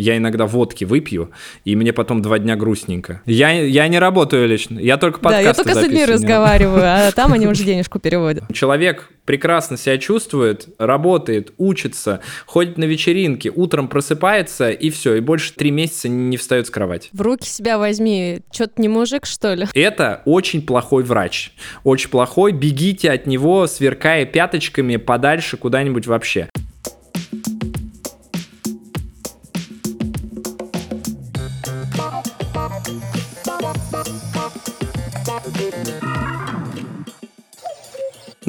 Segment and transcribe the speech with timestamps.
[0.00, 1.30] Я иногда водки выпью,
[1.66, 3.20] и мне потом два дня грустненько.
[3.26, 7.12] Я, я не работаю лично, я только подкасты Да, я только с людьми разговариваю, а
[7.12, 8.44] там они уже денежку переводят.
[8.52, 15.52] Человек прекрасно себя чувствует, работает, учится, ходит на вечеринки, утром просыпается, и все, и больше
[15.52, 17.10] три месяца не встает с кровати.
[17.12, 19.66] В руки себя возьми, что-то не мужик, что ли?
[19.74, 21.52] Это очень плохой врач.
[21.84, 26.48] Очень плохой, бегите от него, сверкая пяточками подальше куда-нибудь вообще.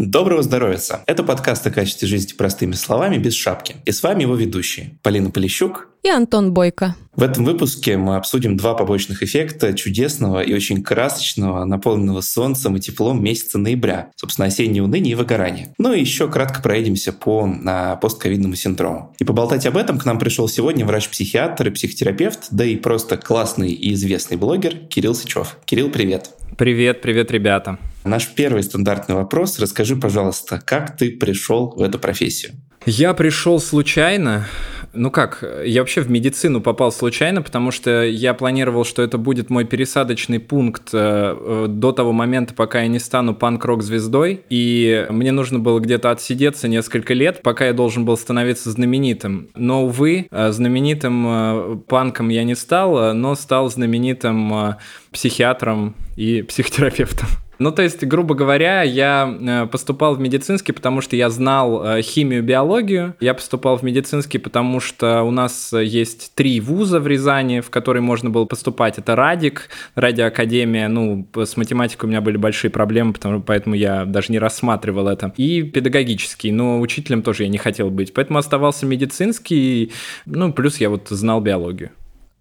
[0.03, 0.79] Доброго здоровья!
[1.05, 3.75] Это подкаст о качестве жизни простыми словами, без шапки.
[3.85, 6.95] И с вами его ведущие Полина Полищук и Антон Бойко.
[7.15, 12.79] В этом выпуске мы обсудим два побочных эффекта чудесного и очень красочного, наполненного солнцем и
[12.79, 14.09] теплом месяца ноября.
[14.15, 15.75] Собственно, осеннее уныние и выгорание.
[15.77, 19.13] Ну и еще кратко проедемся по на постковидному синдрому.
[19.19, 23.71] И поболтать об этом к нам пришел сегодня врач-психиатр и психотерапевт, да и просто классный
[23.71, 25.57] и известный блогер Кирилл Сычев.
[25.65, 26.31] Кирилл, привет!
[26.61, 27.79] Привет, привет, ребята.
[28.03, 29.57] Наш первый стандартный вопрос.
[29.57, 32.51] Расскажи, пожалуйста, как ты пришел в эту профессию?
[32.85, 34.45] Я пришел случайно.
[34.93, 39.49] Ну как, я вообще в медицину попал случайно, потому что я планировал, что это будет
[39.49, 40.97] мой пересадочный пункт э,
[41.39, 46.11] э, до того момента, пока я не стану панк-рок звездой, и мне нужно было где-то
[46.11, 49.47] отсидеться несколько лет, пока я должен был становиться знаменитым.
[49.55, 54.75] Но, увы, э, знаменитым панком я не стал, но стал знаменитым
[55.11, 57.27] психиатром и психотерапевтом.
[57.57, 62.01] Ну, то есть, грубо говоря, я э, поступал в медицинский, потому что я знал э,
[62.01, 63.15] химию, биологию.
[63.19, 68.01] Я поступал в медицинский, потому что у нас есть три вуза в Рязани, в которые
[68.01, 68.97] можно было поступать.
[68.97, 70.87] Это Радик, Радиоакадемия.
[70.87, 75.31] Ну, с математикой у меня были большие проблемы, потому, поэтому я даже не рассматривал это.
[75.37, 78.11] И педагогический, но учителем тоже я не хотел быть.
[78.13, 79.91] Поэтому оставался медицинский,
[80.25, 81.91] ну, плюс я вот знал биологию.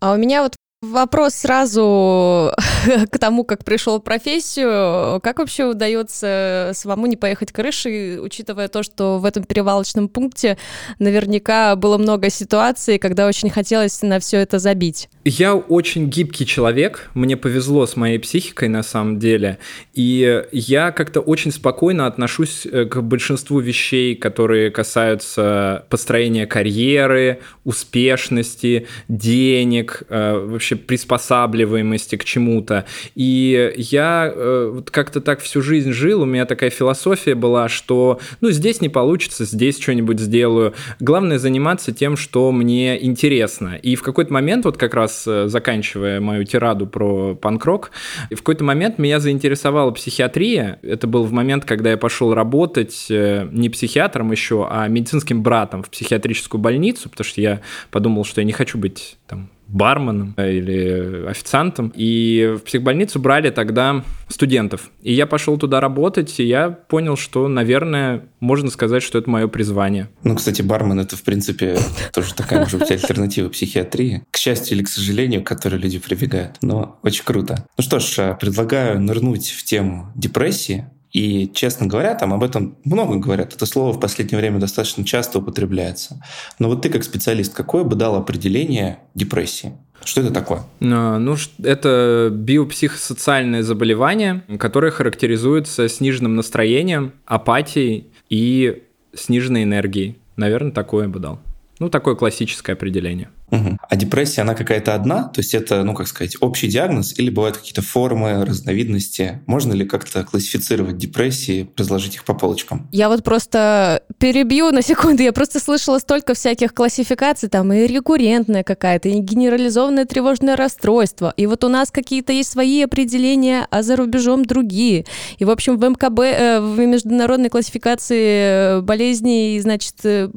[0.00, 0.54] А у меня вот
[0.90, 2.52] Вопрос сразу
[3.10, 5.20] к тому, как пришел в профессию.
[5.20, 10.58] Как вообще удается самому не поехать крышей, учитывая то, что в этом перевалочном пункте
[10.98, 15.08] наверняка было много ситуаций, когда очень хотелось на все это забить?
[15.24, 19.58] Я очень гибкий человек, мне повезло с моей психикой на самом деле,
[19.94, 28.88] и я как-то очень спокойно отношусь э, к большинству вещей, которые касаются построения карьеры, успешности,
[29.08, 32.84] денег, э, вообще приспосабливаемости к чему-то.
[33.14, 38.20] И я э, вот как-то так всю жизнь жил, у меня такая философия была, что
[38.40, 40.74] ну здесь не получится, здесь что-нибудь сделаю.
[40.98, 43.76] Главное заниматься тем, что мне интересно.
[43.76, 47.90] И в какой-то момент вот как раз э, заканчивая мою тираду про панк-рок,
[48.30, 50.78] в какой-то момент меня заинтересовала психиатрия.
[50.82, 55.82] Это был в момент, когда я пошел работать э, не психиатром еще, а медицинским братом
[55.82, 57.60] в психиатрическую больницу, потому что я
[57.90, 61.92] подумал, что я не хочу быть там барменом или официантом.
[61.94, 64.90] И в психбольницу брали тогда студентов.
[65.02, 69.48] И я пошел туда работать, и я понял, что, наверное, можно сказать, что это мое
[69.48, 70.08] призвание.
[70.22, 71.78] Ну, кстати, бармен— это, в принципе,
[72.12, 74.22] тоже такая, может быть, альтернатива психиатрии.
[74.30, 76.56] К счастью или к сожалению, к которой люди прибегают.
[76.62, 77.66] Но очень круто.
[77.76, 80.86] Ну что ж, предлагаю нырнуть в тему депрессии.
[81.12, 83.54] И, честно говоря, там об этом много говорят.
[83.54, 86.22] Это слово в последнее время достаточно часто употребляется.
[86.58, 89.72] Но вот ты как специалист, какое бы дал определение депрессии?
[90.04, 90.62] Что это такое?
[90.80, 98.84] А, ну, это биопсихосоциальное заболевание, которое характеризуется сниженным настроением, апатией и
[99.14, 100.18] сниженной энергией.
[100.36, 101.40] Наверное, такое бы дал.
[101.80, 103.30] Ну, такое классическое определение.
[103.50, 103.78] Угу.
[103.88, 105.24] А депрессия, она какая-то одна?
[105.24, 109.42] То есть это, ну, как сказать, общий диагноз или бывают какие-то формы, разновидности?
[109.46, 112.88] Можно ли как-то классифицировать депрессии, разложить их по полочкам?
[112.92, 115.22] Я вот просто перебью на секунду.
[115.22, 121.34] Я просто слышала столько всяких классификаций, там и рекуррентная какая-то, и генерализованное тревожное расстройство.
[121.36, 125.06] И вот у нас какие-то есть свои определения, а за рубежом другие.
[125.38, 130.28] И, в общем, в МКБ, э, в международной классификации э, болезней, значит, э,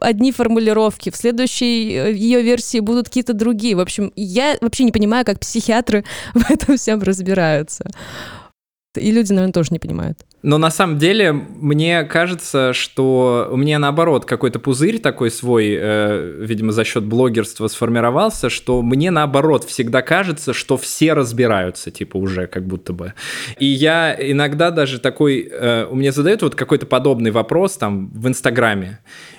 [0.00, 1.10] одни формулировки.
[1.10, 3.74] В следующей ее версии версии будут какие-то другие.
[3.74, 6.04] В общем, я вообще не понимаю, как психиатры
[6.34, 7.84] в этом всем разбираются.
[8.94, 10.18] И люди, наверное, тоже не понимают.
[10.42, 16.36] Но на самом деле мне кажется, что у меня наоборот какой-то пузырь такой свой, э,
[16.40, 22.46] видимо, за счет блогерства сформировался, что мне наоборот всегда кажется, что все разбираются, типа уже
[22.48, 23.14] как будто бы.
[23.58, 28.28] И я иногда даже такой, э, у меня задают вот какой-то подобный вопрос там в
[28.28, 28.98] Инстаграме,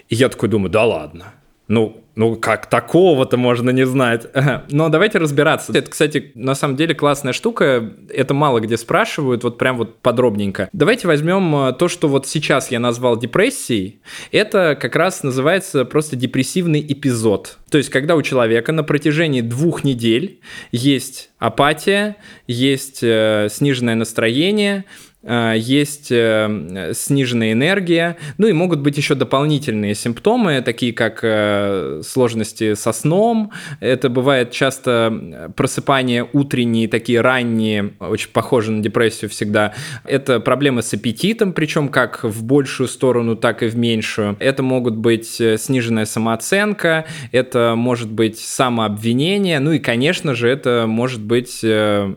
[0.09, 1.33] и я такой думаю, да ладно,
[1.73, 4.27] Ну, ну, как такого-то можно не знать?
[4.69, 5.71] Но давайте разбираться.
[5.75, 7.91] Это, кстати, на самом деле классная штука.
[8.09, 10.69] Это мало где спрашивают, вот прям вот подробненько.
[10.71, 14.01] Давайте возьмем э, то, что вот сейчас я назвал депрессией.
[14.31, 17.57] Это как раз называется просто депрессивный эпизод.
[17.71, 20.41] То есть, когда у человека на протяжении двух недель
[20.71, 24.85] есть апатия, есть э, сниженное настроение,
[25.23, 32.73] есть э, сниженная энергия, ну и могут быть еще дополнительные симптомы, такие как э, сложности
[32.73, 33.51] со сном.
[33.79, 39.73] Это бывает часто просыпание утренние, такие ранние, очень похожи на депрессию всегда.
[40.03, 44.35] Это проблемы с аппетитом, причем как в большую сторону, так и в меньшую.
[44.39, 51.21] Это могут быть сниженная самооценка, это может быть самообвинение, ну и, конечно же, это может
[51.21, 51.63] быть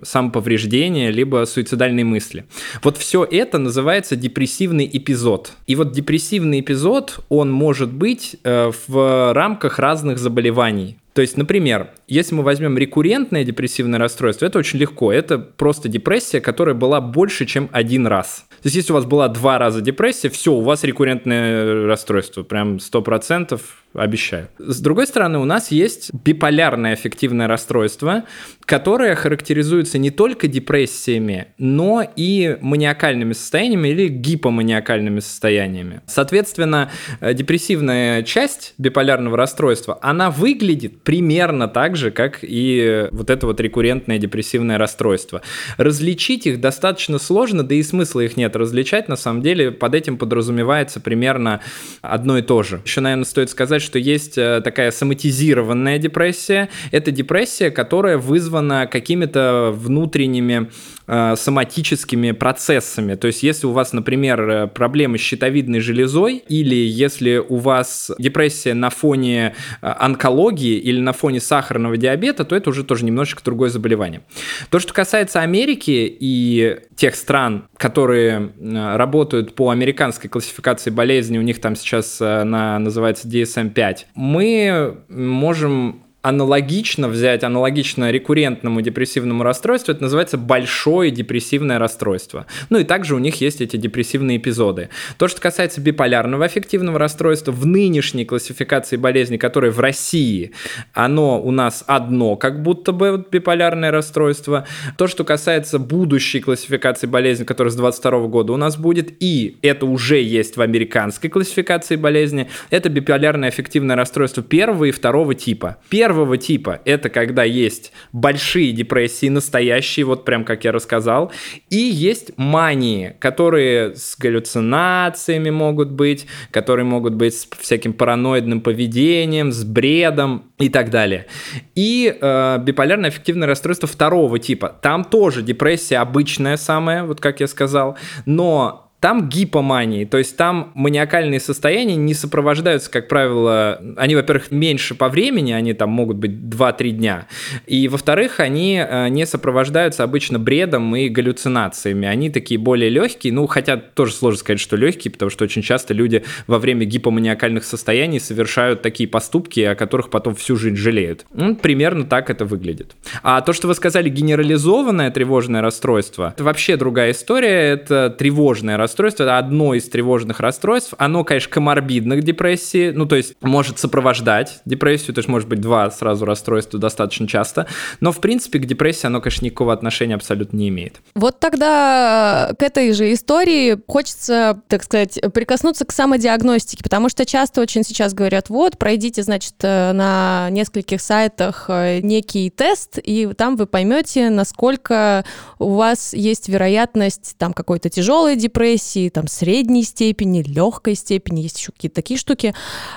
[0.03, 2.47] самоповреждение, либо суицидальные мысли.
[2.83, 5.53] Вот вот все это называется депрессивный эпизод.
[5.67, 10.97] И вот депрессивный эпизод, он может быть э, в рамках разных заболеваний.
[11.17, 15.11] То есть, например, если мы возьмем рекуррентное депрессивное расстройство, это очень легко.
[15.11, 18.45] Это просто депрессия, которая была больше, чем один раз.
[18.51, 22.43] То есть, если у вас была два раза депрессия, все, у вас рекуррентное расстройство.
[22.43, 23.59] Прям 100%
[23.95, 24.49] обещаю.
[24.59, 28.25] С другой стороны, у нас есть биполярное аффективное расстройство,
[28.65, 36.01] которое характеризуется не только депрессиями, но и маниакальными состояниями или гипоманиакальными состояниями.
[36.07, 36.91] Соответственно,
[37.21, 43.61] э, депрессивная часть биполярного расстройства, она выглядит примерно так же, как и вот это вот
[43.61, 45.41] рекуррентное депрессивное расстройство.
[45.77, 49.09] Различить их достаточно сложно, да и смысла их нет различать.
[49.09, 51.61] На самом деле под этим подразумевается примерно
[52.03, 52.83] одно и то же.
[52.85, 56.71] Еще, наверное, стоит сказать, что есть э, такая соматизированная депрессия.
[56.91, 60.71] Это депрессия, которая вызвана какими-то внутренними Э,
[61.07, 63.15] соматическими процессами.
[63.15, 68.11] То есть, если у вас, например, э, проблемы с щитовидной железой, или если у вас
[68.19, 73.43] депрессия на фоне э, онкологии или на фоне сахарного диабета, то это уже тоже немножечко
[73.45, 74.23] другое заболевание.
[74.71, 81.61] То, что касается Америки и тех стран, которые работают по американской классификации болезней, у них
[81.61, 90.37] там сейчас она называется DSM-5, мы можем аналогично взять, аналогично рекуррентному депрессивному расстройству, это называется
[90.37, 92.47] большое депрессивное расстройство.
[92.69, 94.89] Ну и также у них есть эти депрессивные эпизоды.
[95.19, 100.51] То, что касается биполярного аффективного расстройства, в нынешней классификации болезни, которая в России,
[100.93, 104.67] оно у нас одно, как будто бы биполярное расстройство.
[104.99, 109.87] То, что касается будущей классификации болезни, которая с 22 года у нас будет, и это
[109.87, 115.77] уже есть в американской классификации болезни, это биполярное аффективное расстройство первого и второго типа.
[115.89, 121.31] Первое первого типа это когда есть большие депрессии, настоящие, вот прям как я рассказал,
[121.69, 129.53] и есть мании, которые с галлюцинациями могут быть, которые могут быть с всяким параноидным поведением,
[129.53, 131.27] с бредом и так далее.
[131.75, 134.75] И э, биполярное аффективное расстройство второго типа.
[134.81, 140.73] Там тоже депрессия обычная самая, вот как я сказал, но там гипомании, то есть там
[140.75, 146.33] маниакальные состояния не сопровождаются, как правило, они, во-первых, меньше по времени, они там могут быть
[146.33, 147.29] 2-3 дня,
[147.69, 153.47] и, во-вторых, они э, не сопровождаются обычно бредом и галлюцинациями, они такие более легкие, ну,
[153.47, 158.19] хотя тоже сложно сказать, что легкие, потому что очень часто люди во время гипоманиакальных состояний
[158.19, 161.27] совершают такие поступки, о которых потом всю жизнь жалеют.
[161.33, 162.97] Ну, примерно так это выглядит.
[163.23, 168.96] А то, что вы сказали, генерализованное тревожное расстройство, это вообще другая история, это тревожное расстройство,
[168.97, 170.95] расстройство, это одно из тревожных расстройств.
[170.99, 175.61] Оно, конечно, коморбидно к депрессии, ну, то есть может сопровождать депрессию, то есть может быть
[175.61, 177.67] два сразу расстройства достаточно часто,
[178.01, 181.01] но, в принципе, к депрессии оно, конечно, никакого отношения абсолютно не имеет.
[181.15, 187.61] Вот тогда к этой же истории хочется, так сказать, прикоснуться к самодиагностике, потому что часто
[187.61, 193.67] очень сейчас говорят, вот, пройдите, значит, на нескольких сайтах э, некий тест, и там вы
[193.67, 195.25] поймете, насколько
[195.59, 201.59] у вас есть вероятность там какой-то тяжелой депрессии, депрессии, там, средней степени, легкой степени, есть
[201.59, 202.55] еще какие-то такие штуки.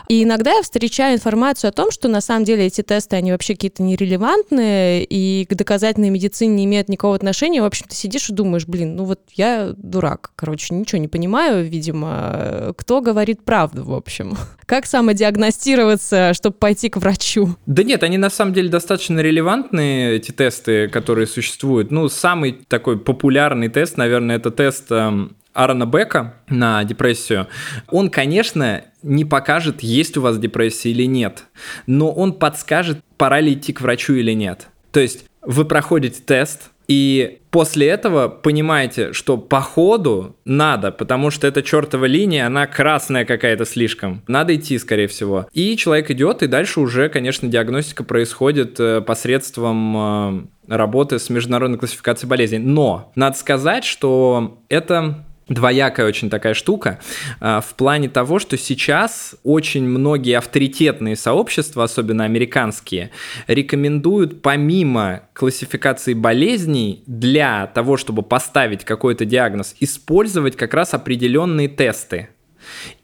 [0.08, 3.54] И иногда я встречаю информацию о том, что на самом деле эти тесты, они вообще
[3.54, 7.62] какие-то нерелевантные и к доказательной медицине не имеют никакого отношения.
[7.62, 11.66] В общем, ты сидишь и думаешь, блин, ну вот я дурак, короче, ничего не понимаю,
[11.66, 14.38] видимо, кто говорит правду, в общем.
[14.66, 17.56] Как самодиагностироваться, чтобы пойти к врачу?
[17.66, 21.92] Да нет, они на самом деле достаточно релевантные, эти тесты, которые существуют.
[21.92, 27.48] Ну, самый такой популярный тест, наверное, это тест эм, Аарона Бека на депрессию,
[27.90, 31.44] он, конечно, не покажет, есть у вас депрессия или нет,
[31.86, 34.68] но он подскажет, пора ли идти к врачу или нет.
[34.92, 41.46] То есть вы проходите тест, И после этого понимаете, что по ходу надо, потому что
[41.46, 44.24] эта чертова линия, она красная какая-то слишком.
[44.28, 45.48] Надо идти, скорее всего.
[45.54, 51.78] И человек идет, и дальше уже, конечно, диагностика происходит э, посредством э, работы с международной
[51.78, 52.58] классификацией болезней.
[52.58, 57.00] Но надо сказать, что это двоякая очень такая штука
[57.40, 63.12] а, в плане того, что сейчас очень многие авторитетные сообщества, особенно американские,
[63.48, 72.30] рекомендуют помимо классификации болезней для того, чтобы поставить какой-то диагноз, использовать как раз определенные тесты.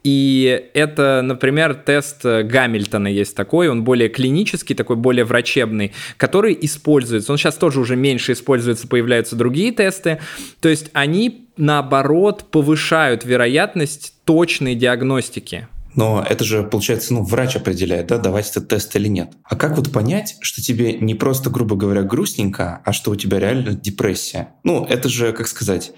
[0.04, 7.32] И это, например, тест Гамильтона есть такой, он более клинический, такой более врачебный, который используется.
[7.32, 10.20] Он сейчас тоже уже меньше используется, появляются другие тесты.
[10.60, 15.68] То есть они, наоборот, повышают вероятность точной диагностики.
[15.96, 19.30] Но это же, получается, ну, врач определяет, да, давать этот тест или нет.
[19.44, 23.38] А как вот понять, что тебе не просто, грубо говоря, грустненько, а что у тебя
[23.38, 24.50] реально депрессия?
[24.62, 25.92] Ну, это же, как сказать,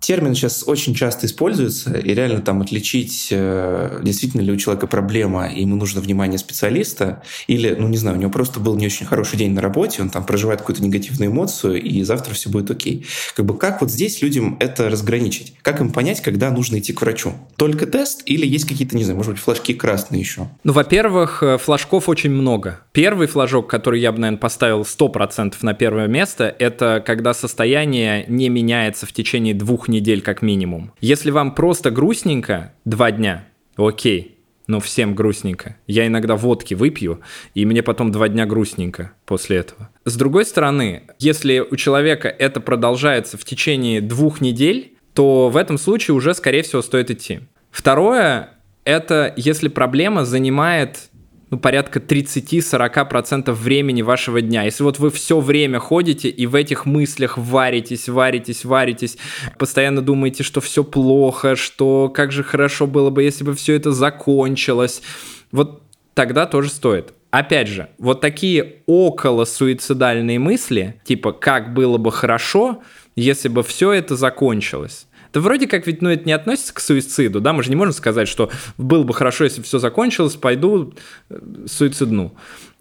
[0.00, 5.48] термин сейчас очень часто используется, и реально там отличить, э, действительно ли у человека проблема,
[5.48, 9.06] и ему нужно внимание специалиста, или, ну не знаю, у него просто был не очень
[9.06, 13.06] хороший день на работе, он там проживает какую-то негативную эмоцию, и завтра все будет окей.
[13.34, 15.54] Как бы как вот здесь людям это разграничить?
[15.62, 17.32] Как им понять, когда нужно идти к врачу?
[17.56, 20.48] Только тест или есть какие-то, не знаю, может быть, флажки красные еще?
[20.64, 22.80] Ну, во-первых, э, флажков очень много.
[22.92, 28.48] Первый флажок, который я бы, наверное, поставил 100% на первое место, это когда состояние не
[28.48, 30.92] меняется в течение двух недель как минимум.
[31.00, 35.76] Если вам просто грустненько два дня, окей, но всем грустненько.
[35.86, 37.20] Я иногда водки выпью,
[37.54, 39.90] и мне потом два дня грустненько после этого.
[40.04, 45.78] С другой стороны, если у человека это продолжается в течение двух недель, то в этом
[45.78, 47.40] случае уже, скорее всего, стоит идти.
[47.70, 48.50] Второе,
[48.84, 51.10] это если проблема занимает
[51.50, 54.64] ну, порядка 30-40% времени вашего дня.
[54.64, 59.16] Если вот вы все время ходите и в этих мыслях варитесь, варитесь, варитесь,
[59.58, 63.92] постоянно думаете, что все плохо, что как же хорошо было бы, если бы все это
[63.92, 65.02] закончилось,
[65.52, 65.82] вот
[66.14, 67.12] тогда тоже стоит.
[67.30, 72.82] Опять же, вот такие около суицидальные мысли, типа как было бы хорошо,
[73.14, 77.42] если бы все это закончилось то вроде как ведь, ну, это не относится к суициду,
[77.42, 80.94] да, мы же не можем сказать, что было бы хорошо, если все закончилось, пойду
[81.28, 82.34] э, суицидну.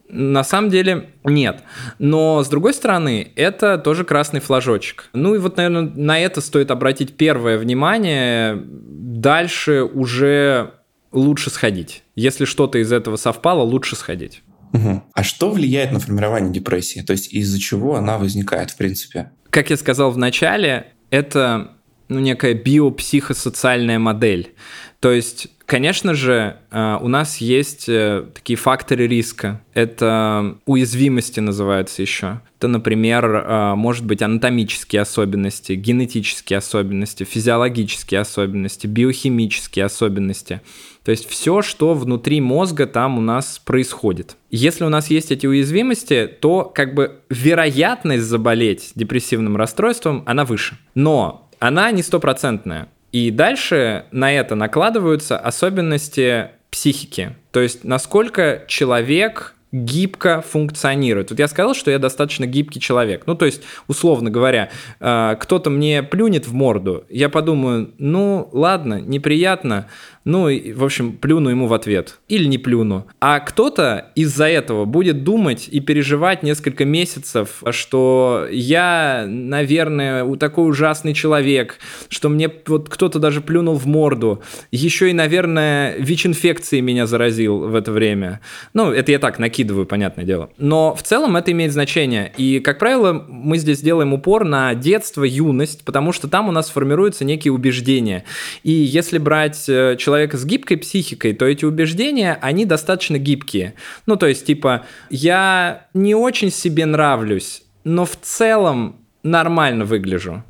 [0.08, 1.64] На самом деле нет.
[2.00, 5.10] Но с другой стороны, это тоже красный флажочек.
[5.12, 8.64] Ну и вот, наверное, на это стоит обратить первое внимание.
[8.66, 10.76] Дальше уже
[11.12, 12.04] лучше сходить.
[12.16, 14.44] Если что-то из этого совпало, лучше сходить.
[14.72, 15.04] Угу.
[15.14, 17.02] А что влияет на формирование депрессии?
[17.02, 19.32] То есть из-за чего она возникает, в принципе?
[19.50, 21.75] Как я сказал в начале, это
[22.08, 24.54] ну, некая биопсихосоциальная модель.
[25.00, 29.62] То есть, конечно же, э, у нас есть э, такие факторы риска.
[29.74, 32.42] Это уязвимости называются еще.
[32.58, 40.62] Это, например, э, может быть анатомические особенности, генетические особенности, физиологические особенности, биохимические особенности.
[41.04, 44.38] То есть все, что внутри мозга там у нас происходит.
[44.50, 50.80] Если у нас есть эти уязвимости, то как бы вероятность заболеть депрессивным расстройством, она выше.
[50.96, 52.88] Но она не стопроцентная.
[53.12, 57.36] И дальше на это накладываются особенности психики.
[57.52, 61.32] То есть насколько человек гибко функционирует.
[61.32, 63.24] Вот я сказал, что я достаточно гибкий человек.
[63.26, 64.70] Ну, то есть, условно говоря,
[65.00, 69.88] э, кто-то мне плюнет в морду, я подумаю, ну, ладно, неприятно,
[70.26, 72.18] ну, в общем, плюну ему в ответ.
[72.28, 73.06] Или не плюну.
[73.22, 81.14] А кто-то из-за этого будет думать и переживать несколько месяцев, что я, наверное, такой ужасный
[81.14, 81.78] человек,
[82.10, 84.42] что мне вот кто-то даже плюнул в морду.
[84.72, 88.42] Еще и, наверное, ВИЧ-инфекцией меня заразил в это время.
[88.74, 90.50] Ну, это я так накидываю, понятное дело.
[90.58, 92.34] Но в целом это имеет значение.
[92.36, 96.72] И, как правило, мы здесь делаем упор на детство, юность, потому что там у нас
[96.72, 98.24] формируются некие убеждения.
[98.64, 103.74] И если брать э, человека человека с гибкой психикой, то эти убеждения, они достаточно гибкие.
[104.06, 110.44] Ну, то есть, типа, я не очень себе нравлюсь, но в целом нормально выгляжу.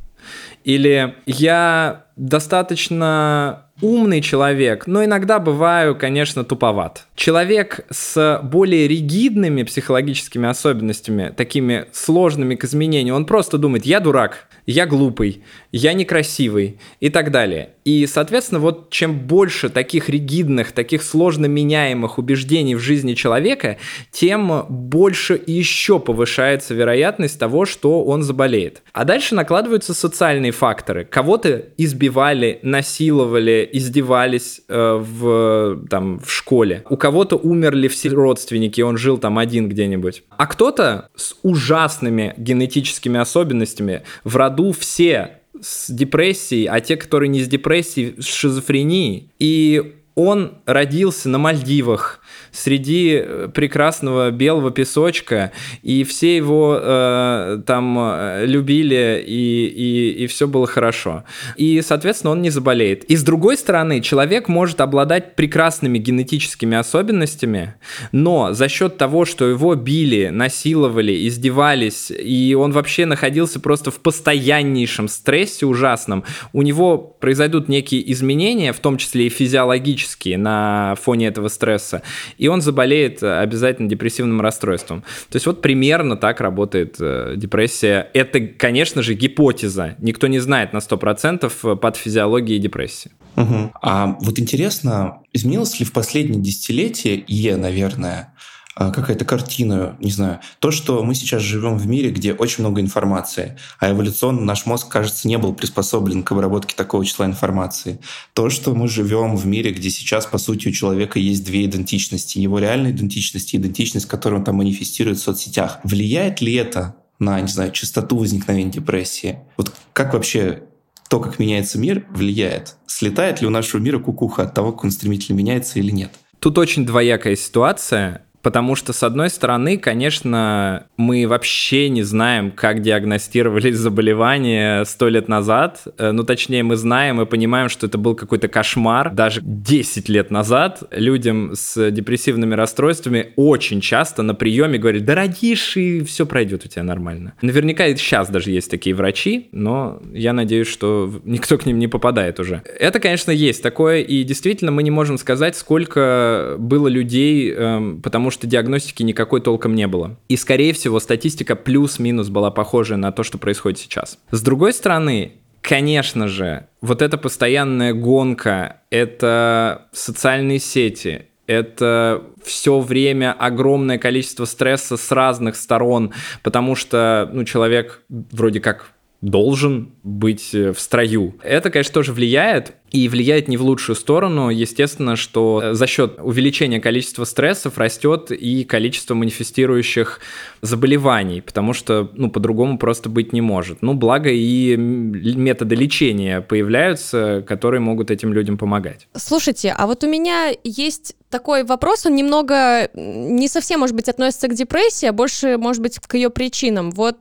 [0.64, 7.08] Или я достаточно умный человек, но иногда бываю, конечно, туповат.
[7.16, 14.48] Человек с более ригидными психологическими особенностями, такими сложными к изменению, он просто думает, я дурак,
[14.66, 17.75] я глупый, я некрасивый и так далее.
[17.86, 23.78] И, соответственно, вот чем больше таких ригидных, таких сложно меняемых убеждений в жизни человека,
[24.12, 28.82] тем больше еще повышается вероятность того, что он заболеет.
[28.92, 31.06] А дальше накладываются социальные факторы.
[31.06, 36.84] Кого-то избивали, насиловали, издевались э, в, там, в школе.
[36.90, 40.24] У кого-то умерли все родственники, он жил там один где-нибудь.
[40.38, 47.42] А кто-то с ужасными генетическими особенностями в роду все с депрессией, а те, которые не
[47.42, 49.32] с депрессией, с шизофренией.
[49.40, 52.22] И он родился на Мальдивах,
[52.52, 55.52] среди э, прекрасного белого песочка,
[55.84, 61.24] и все его э, там э, любили, и, и, и все было хорошо.
[61.58, 63.04] И, соответственно, он не заболеет.
[63.06, 67.76] И с другой стороны, человек может обладать прекрасными генетическими особенностями,
[68.12, 74.00] но за счет того, что его били, насиловали, издевались, и он вообще находился просто в
[74.00, 76.24] постояннейшем стрессе ужасном,
[76.54, 82.02] у него произойдут некие изменения, в том числе и физиологические, на фоне этого стресса,
[82.38, 85.02] и он заболеет э, обязательно депрессивным расстройством.
[85.30, 88.10] То есть вот примерно так работает э, депрессия.
[88.14, 89.96] Это, конечно же, гипотеза.
[90.00, 93.12] Никто не знает на 100% э, под физиологией депрессии.
[93.36, 93.72] Угу.
[93.82, 98.34] А вот интересно, изменилось ли в последние десятилетия, и, наверное,
[98.76, 103.58] какая-то картина, не знаю, то, что мы сейчас живем в мире, где очень много информации,
[103.80, 108.00] а эволюционно наш мозг, кажется, не был приспособлен к обработке такого числа информации.
[108.34, 112.40] То, что мы живем в мире, где сейчас, по сути, у человека есть две идентичности,
[112.40, 115.80] его реальная идентичность и идентичность, которую он там манифестирует в соцсетях.
[115.84, 119.40] Влияет ли это на, не знаю, частоту возникновения депрессии?
[119.58, 120.64] Вот как вообще
[121.10, 122.76] то, как меняется мир, влияет?
[122.88, 126.12] Слетает ли у нашего мира кукуха от того, как он стремительно меняется или нет?
[126.40, 128.26] Тут очень двоякая ситуация.
[128.46, 135.28] Потому что, с одной стороны, конечно, мы вообще не знаем, как диагностировались заболевания сто лет
[135.28, 135.82] назад.
[135.98, 139.12] Э, ну, точнее, мы знаем и понимаем, что это был какой-то кошмар.
[139.12, 145.76] Даже 10 лет назад людям с депрессивными расстройствами очень часто на приеме говорят, да родишь,
[145.76, 147.34] и все пройдет у тебя нормально.
[147.42, 151.88] Наверняка и сейчас даже есть такие врачи, но я надеюсь, что никто к ним не
[151.88, 152.62] попадает уже.
[152.80, 158.30] Это, конечно, есть такое, и действительно мы не можем сказать, сколько было людей, эм, потому
[158.30, 160.18] что что диагностики никакой толком не было.
[160.28, 164.20] И, скорее всего, статистика плюс-минус была похожая на то, что происходит сейчас.
[164.30, 173.34] С другой стороны, конечно же, вот эта постоянная гонка, это социальные сети, это все время
[173.34, 176.14] огромное количество стресса с разных сторон,
[176.44, 181.36] потому что ну, человек вроде как должен быть э, в строю.
[181.44, 184.50] Это, конечно, тоже влияет, и влияет не в лучшую сторону.
[184.50, 190.20] Естественно, что э, за счет увеличения количества стрессов растет и количество манифестирующих
[190.62, 193.82] заболеваний, потому что, ну, по-другому просто быть не может.
[193.82, 199.08] Ну, благо и методы лечения появляются, которые могут этим людям помогать.
[199.16, 204.48] Слушайте, а вот у меня есть такой вопрос, он немного не совсем, может быть, относится
[204.48, 206.92] к депрессии, а больше, может быть, к ее причинам.
[206.92, 207.18] Вот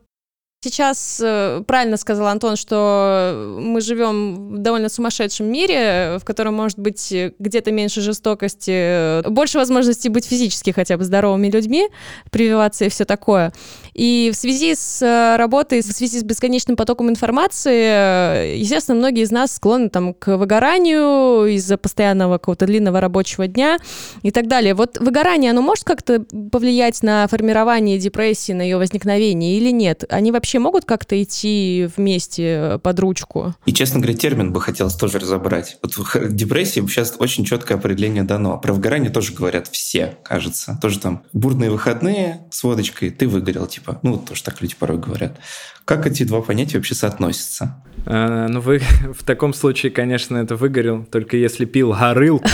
[0.64, 6.78] Сейчас э, правильно сказал Антон, что мы живем в довольно сумасшедшем мире, в котором может
[6.78, 11.90] быть где-то меньше жестокости, больше возможностей быть физически хотя бы здоровыми людьми,
[12.30, 13.52] прививаться и все такое.
[13.92, 19.30] И в связи с э, работой, в связи с бесконечным потоком информации, естественно, многие из
[19.30, 23.76] нас склонны там к выгоранию из-за постоянного какого-то длинного рабочего дня
[24.22, 24.72] и так далее.
[24.72, 30.04] Вот выгорание, оно может как-то повлиять на формирование депрессии, на ее возникновение или нет?
[30.08, 33.54] Они вообще вообще могут как-то идти вместе э, под ручку?
[33.66, 35.78] И, честно говоря, термин бы хотелось тоже разобрать.
[35.82, 38.56] Вот в депрессии сейчас очень четкое определение дано.
[38.58, 40.78] Про выгорание тоже говорят все, кажется.
[40.80, 43.98] Тоже там бурные выходные с водочкой, ты выгорел, типа.
[44.02, 45.38] Ну, тоже так люди порой говорят.
[45.84, 47.82] Как эти два понятия вообще соотносятся?
[48.06, 48.80] А, ну, вы
[49.12, 52.48] в таком случае, конечно, это выгорел, только если пил горылку.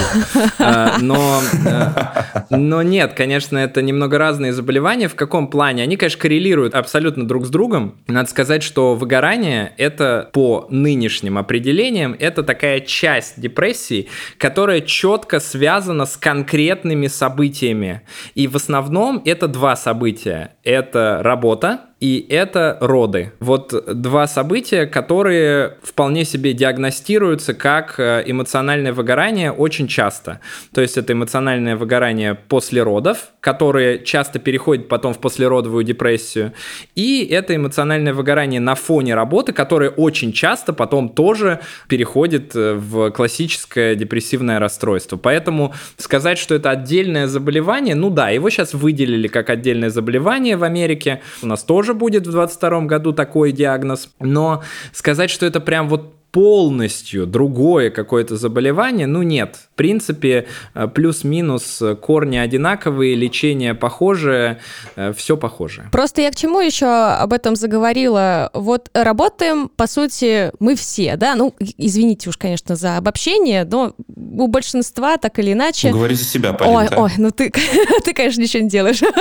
[0.58, 5.08] А, но, а, но нет, конечно, это немного разные заболевания.
[5.08, 5.82] В каком плане?
[5.82, 7.89] Они, конечно, коррелируют абсолютно друг с другом.
[8.06, 16.06] Надо сказать, что выгорание– это по нынешним определениям, это такая часть депрессии, которая четко связана
[16.06, 18.02] с конкретными событиями.
[18.34, 20.56] И в основном это два события.
[20.64, 23.32] Это работа, и это роды.
[23.40, 30.40] Вот два события, которые вполне себе диагностируются как э, эмоциональное выгорание очень часто.
[30.72, 36.54] То есть это эмоциональное выгорание после родов, которое часто переходит потом в послеродовую депрессию,
[36.94, 43.10] и это эмоциональное выгорание на фоне работы, которое очень часто потом тоже переходит э, в
[43.10, 45.18] классическое депрессивное расстройство.
[45.18, 50.64] Поэтому сказать, что это отдельное заболевание, ну да, его сейчас выделили как отдельное заболевание в
[50.64, 51.20] Америке.
[51.42, 55.88] У нас тоже тоже будет в 2022 году такой диагноз, но сказать, что это прям
[55.88, 59.56] вот полностью другое какое-то заболевание, ну нет.
[59.72, 64.60] В принципе, э, плюс-минус корни одинаковые, лечение похожее,
[64.94, 65.88] э, все похоже.
[65.90, 68.50] Просто я к чему еще об этом заговорила?
[68.54, 74.46] Вот работаем, по сути, мы все, да, ну, извините уж, конечно, за обобщение, но у
[74.46, 75.90] большинства так или иначе...
[75.90, 77.52] Говори за себя, Полин, Ой, ой, ну ты,
[78.04, 79.02] ты, конечно, ничего не делаешь.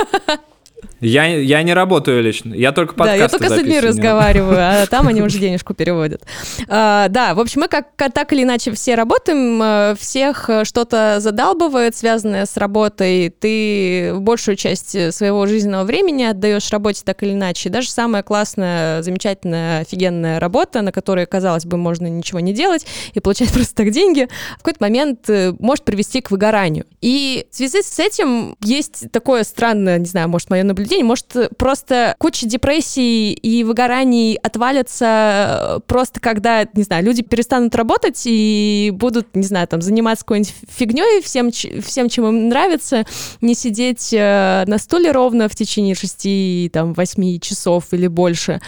[1.00, 4.86] Я, я не работаю лично, я только подкасты Да, я только с людьми разговариваю, а
[4.86, 6.22] там они уже денежку переводят.
[6.68, 11.96] А, да, в общем, мы как так или иначе все работаем, э, всех что-то задалбывает,
[11.96, 13.30] связанное с работой.
[13.30, 17.70] Ты большую часть своего жизненного времени отдаешь работе так или иначе.
[17.70, 23.20] Даже самая классная, замечательная, офигенная работа, на которой, казалось бы, можно ничего не делать и
[23.20, 26.84] получать просто так деньги, в какой-то момент э, может привести к выгоранию.
[27.00, 31.34] И в связи с этим есть такое странное, не знаю, может, мое наблюдение, день, может,
[31.56, 38.90] просто куча депрессий и выгораний отвалится э, просто когда, не знаю, люди перестанут работать и
[38.92, 43.04] будут, не знаю, там, заниматься какой-нибудь фигней, всем, всем, чем им нравится,
[43.40, 48.60] не сидеть э, на стуле ровно в течение шести, там, восьми часов или больше.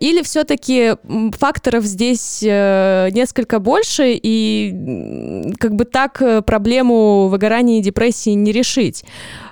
[0.00, 0.96] Или все-таки
[1.38, 9.04] факторов здесь э, несколько больше, и как бы так проблему выгорания и депрессии не решить.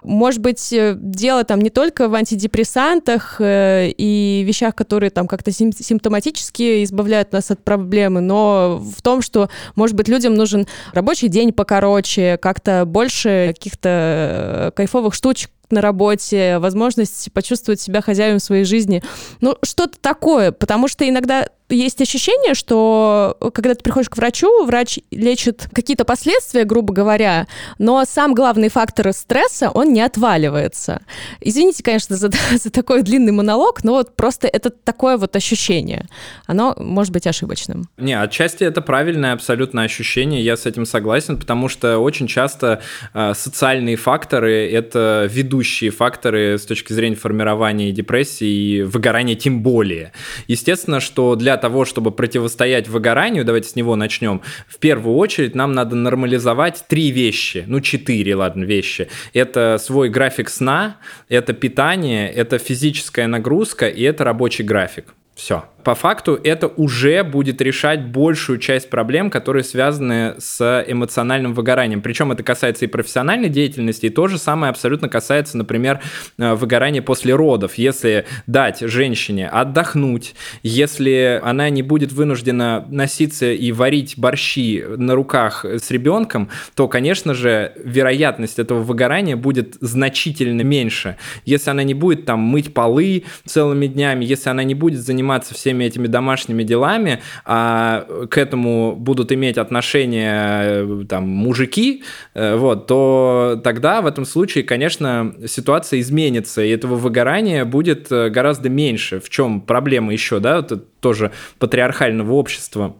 [0.06, 5.72] Может быть, дело там не только в антидепрессантах э, и вещах, которые там как-то сим-
[5.72, 11.52] симптоматически избавляют нас от проблемы, но в том, что, может быть, людям нужен рабочий день
[11.52, 19.02] покороче, как-то больше каких-то э, кайфовых штучек на работе, возможность почувствовать себя хозяином своей жизни.
[19.40, 24.64] Ну, что-то такое, потому что иногда есть ощущение, что э, когда ты приходишь к врачу,
[24.64, 27.46] врач лечит какие-то последствия, грубо говоря,
[27.78, 31.02] но сам главный фактор стресса, он не отваливается.
[31.40, 36.06] Извините, конечно, за, за такой длинный монолог, но вот просто это такое вот ощущение.
[36.46, 37.88] Оно может быть ошибочным.
[37.96, 42.80] Не, отчасти это правильное абсолютно ощущение, я с этим согласен, потому что очень часто
[43.12, 50.12] э, социальные факторы— это ведущие факторы с точки зрения формирования депрессии и выгорания тем более.
[50.48, 55.72] Естественно, что для того, чтобы противостоять выгоранию, давайте с него начнем, в первую очередь нам
[55.72, 59.08] надо нормализовать три вещи, ну четыре, ладно, вещи.
[59.32, 60.98] Это свой график сна,
[61.30, 65.14] это питание, это физическая нагрузка и это рабочий график.
[65.34, 72.02] Все по факту это уже будет решать большую часть проблем, которые связаны с эмоциональным выгоранием.
[72.02, 76.00] Причем это касается и профессиональной деятельности, и то же самое абсолютно касается, например,
[76.38, 77.74] э, выгорания после родов.
[77.76, 85.64] Если дать женщине отдохнуть, если она не будет вынуждена носиться и варить борщи на руках
[85.64, 91.16] с ребенком, то, конечно же, вероятность этого выгорания будет значительно меньше.
[91.44, 95.75] Если она не будет там мыть полы целыми днями, если она не будет заниматься всеми
[95.76, 102.02] всеми этими домашними делами, а к этому будут иметь отношение э, там мужики,
[102.34, 108.30] э, вот, то тогда в этом случае, конечно, ситуация изменится, и этого выгорания будет э,
[108.30, 109.20] гораздо меньше.
[109.20, 112.94] В чем проблема еще, да, это тоже патриархального общества.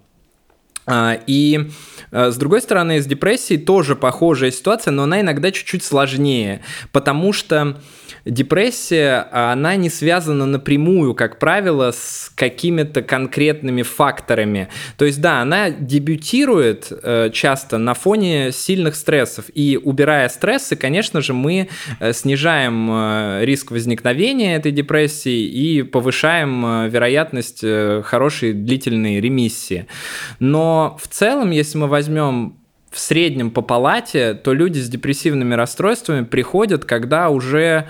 [0.89, 1.71] А, и
[2.13, 6.61] с другой стороны, с депрессией тоже похожая ситуация, но она иногда чуть-чуть сложнее,
[6.93, 7.77] потому что
[8.27, 14.69] депрессия, она не связана напрямую, как правило, с какими-то конкретными факторами.
[14.99, 19.47] То есть, да, она дебютирует э, часто на фоне сильных стрессов.
[19.55, 21.69] И убирая стрессы, конечно же, мы
[22.01, 27.65] э, снижаем э, риск возникновения этой депрессии и повышаем вероятность
[28.05, 29.87] хорошей длительной ремиссии.
[30.41, 32.57] Но в целом, если мы возьмем
[32.97, 37.89] в среднем по палате, то люди с депрессивными расстройствами приходят, когда уже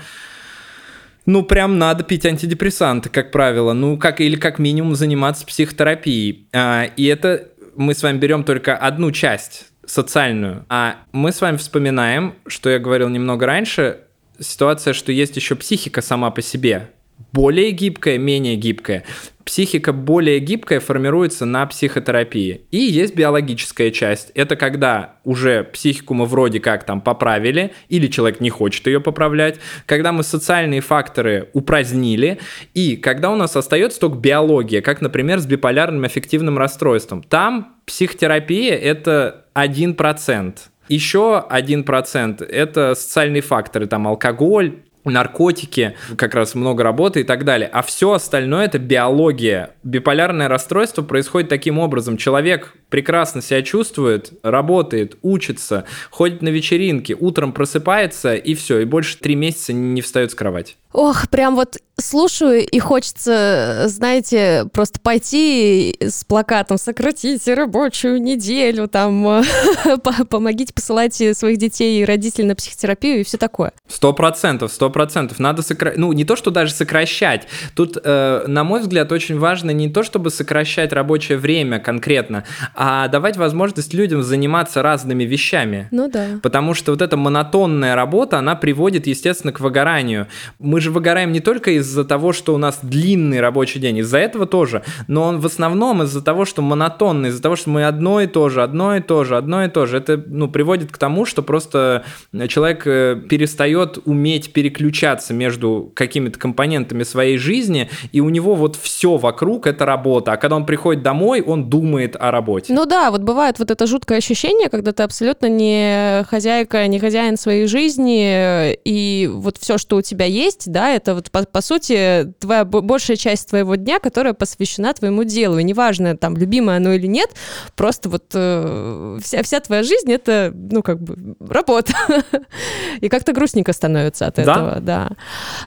[1.25, 6.49] ну, прям надо пить антидепрессанты, как правило, ну, как или как минимум заниматься психотерапией.
[6.53, 11.55] А, и это мы с вами берем только одну часть социальную, а мы с вами
[11.55, 14.01] вспоминаем, что я говорил немного раньше,
[14.39, 16.91] ситуация, что есть еще психика сама по себе,
[17.31, 19.03] более гибкая, менее гибкая
[19.47, 22.61] психика более гибкая формируется на психотерапии.
[22.69, 24.29] И есть биологическая часть.
[24.35, 29.59] Это когда уже психику мы вроде как там поправили, или человек не хочет ее поправлять,
[29.85, 32.39] когда мы социальные факторы упразднили,
[32.73, 37.23] и когда у нас остается только биология, как, например, с биполярным аффективным расстройством.
[37.23, 40.55] Там психотерапия— это 1%.
[40.89, 47.69] Еще 1% это социальные факторы, там алкоголь, наркотики, как раз много работы и так далее.
[47.71, 49.71] А все остальное это биология.
[49.83, 52.17] Биполярное расстройство происходит таким образом.
[52.17, 59.17] Человек прекрасно себя чувствует, работает, учится, ходит на вечеринки, утром просыпается и все, и больше
[59.17, 60.75] три месяца не встает с кровати.
[60.93, 69.43] Ох, прям вот слушаю, и хочется, знаете, просто пойти с плакатом «Сократите рабочую неделю», там
[70.29, 73.73] «Помогите посылать своих детей и родителей на психотерапию» и все такое.
[73.87, 75.39] Сто процентов, сто процентов.
[75.39, 77.47] Надо сокращать, ну, не то, что даже сокращать.
[77.75, 82.43] Тут, э, на мой взгляд, очень важно не то, чтобы сокращать рабочее время конкретно,
[82.79, 85.87] а давать возможность людям заниматься разными вещами.
[85.89, 86.39] Ну да.
[86.43, 90.27] Потому что вот эта монотонная работа, она приводит, естественно, к выгоранию.
[90.59, 94.45] Мы же выгораем не только из-за того, что у нас длинный рабочий день, из-за этого
[94.45, 98.27] тоже, но он в основном из-за того, что монотонный, из-за того, что мы одно и
[98.27, 99.97] то же, одно и то же, одно и то же.
[99.97, 102.05] Это ну, приводит к тому, что просто
[102.47, 109.17] человек э, перестает уметь переключаться между какими-то компонентами своей жизни, и у него вот все
[109.17, 110.33] вокруг это работа.
[110.33, 112.66] А когда он приходит домой, он думает о работе.
[112.69, 117.37] Ну да, вот бывает вот это жуткое ощущение, когда ты абсолютно не хозяйка, не хозяин
[117.37, 122.33] своей жизни, и вот все, что у тебя есть, да, это вот по, по сути
[122.39, 125.59] твоя большая часть твоего дня, которая посвящена твоему делу.
[125.59, 127.29] И неважно, там, любимое оно или нет,
[127.75, 131.93] просто вот э, вся, вся твоя жизнь это, ну, как бы, работа.
[133.01, 134.41] И как-то грустненько становится от да?
[134.41, 135.09] этого, да.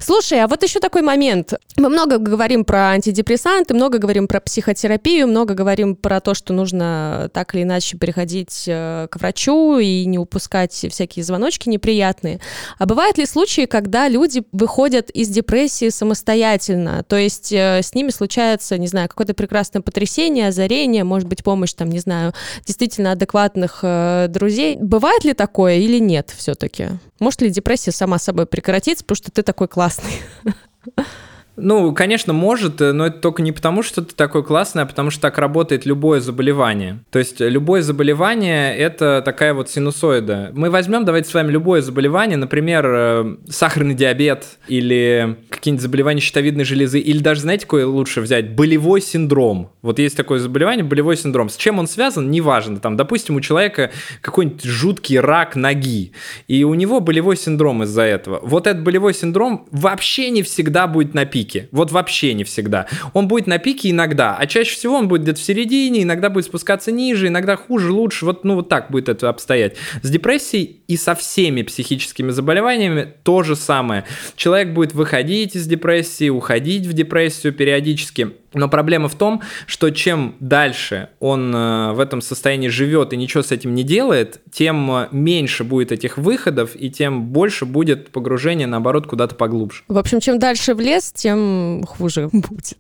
[0.01, 1.55] Слушай, а вот еще такой момент.
[1.77, 6.90] Мы много говорим про антидепрессанты, много говорим про психотерапию, много говорим про то, что нужно
[7.33, 12.41] так или иначе переходить э, к врачу и не упускать всякие звоночки неприятные.
[12.79, 17.03] А бывают ли случаи, когда люди выходят из депрессии самостоятельно.
[17.05, 21.73] То есть э, с ними случается, не знаю, какое-то прекрасное потрясение, озарение, может быть, помощь,
[21.73, 22.35] там, не знаю,
[22.67, 24.77] действительно адекватных э, друзей.
[24.81, 26.89] Бывает ли такое или нет все-таки?
[27.19, 30.21] Может ли депрессия сама собой прекратиться, потому что ты такой классный?
[31.63, 35.21] Ну, конечно, может, но это только не потому, что ты такой классный, а потому что
[35.21, 37.01] так работает любое заболевание.
[37.11, 40.51] То есть любое заболевание– это такая вот синусоида.
[40.55, 46.65] Мы возьмем, давайте с вами любое заболевание, например, э, сахарный диабет или какие-нибудь заболевания щитовидной
[46.65, 48.55] железы, или даже, знаете, какое лучше взять?
[48.55, 49.73] Болевой синдром.
[49.83, 51.49] Вот есть такое заболевание, болевой синдром.
[51.49, 52.79] С чем он связан, неважно.
[52.79, 53.91] Там, допустим, у человека
[54.23, 56.13] какой-нибудь жуткий рак ноги,
[56.49, 58.41] и у него болевой синдром из-за этого.
[58.43, 61.69] Вот этот болевой синдром вообще не всегда будет на пике пике.
[61.73, 62.87] Вот вообще не всегда.
[63.13, 66.45] Он будет на пике иногда, а чаще всего он будет где-то в середине, иногда будет
[66.45, 68.25] спускаться ниже, иногда хуже, лучше.
[68.25, 69.77] Вот, ну, вот так будет это обстоять.
[70.03, 74.05] С депрессией и со всеми психическими заболеваниями то же самое.
[74.35, 78.33] Человек будет выходить из депрессии, уходить в депрессию периодически.
[78.55, 83.45] Но проблема в том, что чем дальше он э, в этом состоянии живет и ничего
[83.45, 88.67] с этим не делает, тем э, меньше будет этих выходов и тем больше будет погружение,
[88.67, 89.85] наоборот, куда-то поглубже.
[89.87, 92.79] В общем, чем дальше в лес, тем хуже будет.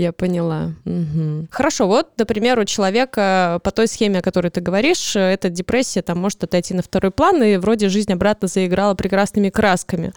[0.00, 0.72] Я поняла.
[0.86, 1.48] Угу.
[1.50, 6.16] Хорошо, вот, например, у человека по той схеме, о которой ты говоришь, эта депрессия там
[6.18, 10.14] может отойти на второй план, и вроде жизнь обратно заиграла прекрасными красками.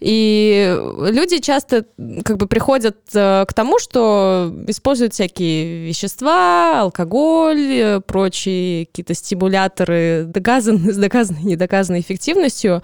[0.00, 0.74] И
[1.10, 1.84] люди часто
[2.24, 10.24] как бы приходят э, к тому, что используют всякие вещества, алкоголь, э, прочие какие-то стимуляторы
[10.24, 12.80] доказанные, с доказанной, недоказанной эффективностью.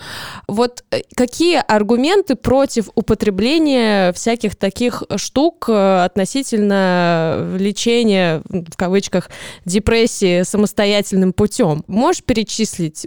[0.49, 9.31] Вот э, какие аргументы против употребления всяких таких штук относительно относительно лечения, в кавычках,
[9.65, 11.85] депрессии самостоятельным путем.
[11.87, 13.07] Можешь перечислить,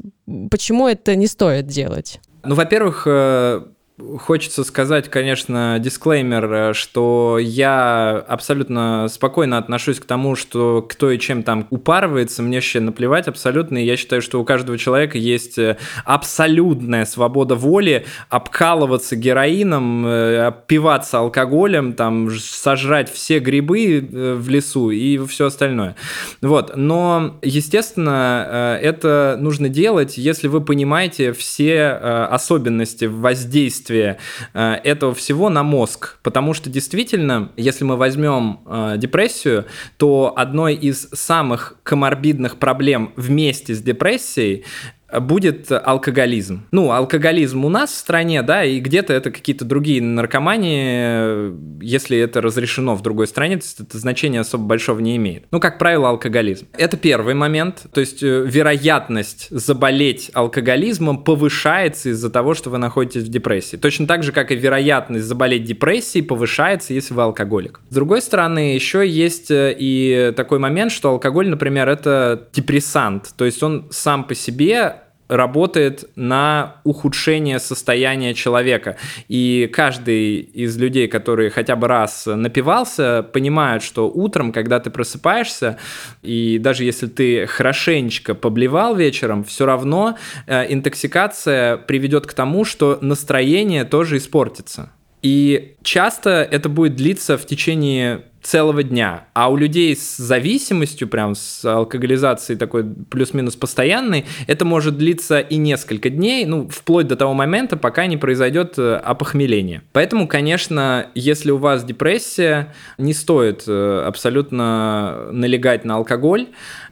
[0.50, 2.20] почему это не стоит делать?
[2.44, 3.66] Ну, во-первых, э,
[3.98, 11.18] Хочется сказать, конечно, дисклеймер, э, что я абсолютно спокойно отношусь к тому, что кто и
[11.18, 13.78] чем там упарывается, мне вообще наплевать абсолютно.
[13.78, 20.48] И я считаю, что у каждого человека есть э, абсолютная свобода воли обкалываться героином, э,
[20.48, 25.96] опиваться алкоголем, там, сожрать все грибы в лесу и все остальное.
[26.42, 26.76] Вот.
[26.76, 34.18] Но, естественно, это нужно делать, если вы понимаете все особенности воздействия воздействие
[34.54, 36.18] э, этого всего на мозг.
[36.24, 39.66] Потому что действительно, если мы возьмем э, депрессию,
[39.98, 44.66] то одной из самых коморбидных проблем вместе с депрессией
[45.12, 46.66] будет алкоголизм.
[46.72, 52.42] Ну, алкоголизм у нас в стране, да, и где-то это какие-то другие наркомании, если это
[52.42, 55.46] разрешено в другой стране, то это значение особо большого не имеет.
[55.52, 56.68] Ну, как правило, алкоголизм.
[56.78, 63.24] Это первый момент, то есть э, вероятность заболеть алкоголизмом повышается из-за того, что вы находитесь
[63.24, 63.78] в депрессии.
[63.78, 67.82] Точно так же, как и вероятность заболеть депрессией повышается, если вы алкоголик.
[67.90, 73.46] С другой стороны, еще есть э, и такой момент, что алкоголь, например, это депрессант, то
[73.46, 74.96] есть он сам по себе
[75.28, 78.98] работает на ухудшение состояния человека.
[79.28, 85.78] И каждый из людей, которые хотя бы раз напивался, понимают, что утром, когда ты просыпаешься,
[86.22, 93.00] и даже если ты хорошенечко поблевал вечером, все равно э, интоксикация приведет к тому, что
[93.02, 94.92] настроение тоже испортится.
[95.26, 99.26] И часто это будет длиться в течение целого дня.
[99.34, 105.58] А у людей с зависимостью, прям с алкоголизацией такой плюс-минус постоянной, это может длиться и
[105.58, 109.82] несколько дней, ну, вплоть до того момента, пока не произойдет э, опохмеление.
[109.94, 116.48] Поэтому, конечно, если у вас депрессия, не стоит э, абсолютно налегать на алкоголь,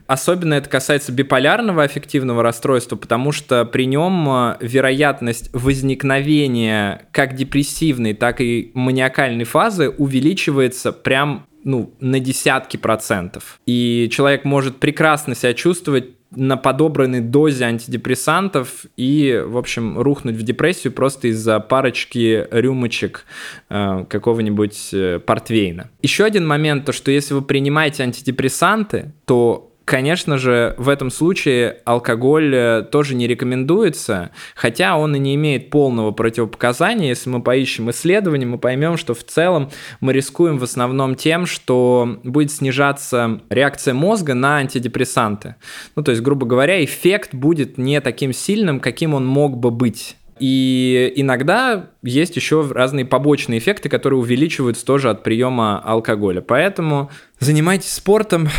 [0.08, 8.14] Особенно это касается биполярного аффективного расстройства, потому что при нем э, вероятность возникновения как депрессивной,
[8.14, 13.60] так и маниакальной фазы увеличивается прям ну, на десятки процентов.
[13.66, 20.44] И человек может прекрасно себя чувствовать на подобранной дозе антидепрессантов и, в общем, рухнуть в
[20.44, 23.26] депрессию просто из-за парочки рюмочек
[23.70, 25.90] э, какого-нибудь э, портвейна.
[26.02, 31.82] Еще один момент, то что если вы принимаете антидепрессанты, то Конечно же, в этом случае
[31.84, 37.10] алкоголь э, тоже не рекомендуется, хотя он и не имеет полного противопоказания.
[37.10, 42.18] Если мы поищем исследования, мы поймем, что в целом мы рискуем в основном тем, что
[42.24, 45.56] будет снижаться реакция мозга на антидепрессанты.
[45.98, 50.16] Ну, то есть, грубо говоря, эффект будет не таким сильным, каким он мог бы быть.
[50.40, 56.42] И иногда есть еще разные побочные эффекты, которые увеличиваются тоже от приема алкоголя.
[56.42, 58.50] Поэтому занимайтесь спортом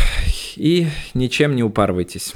[0.55, 2.33] и ничем не упарывайтесь.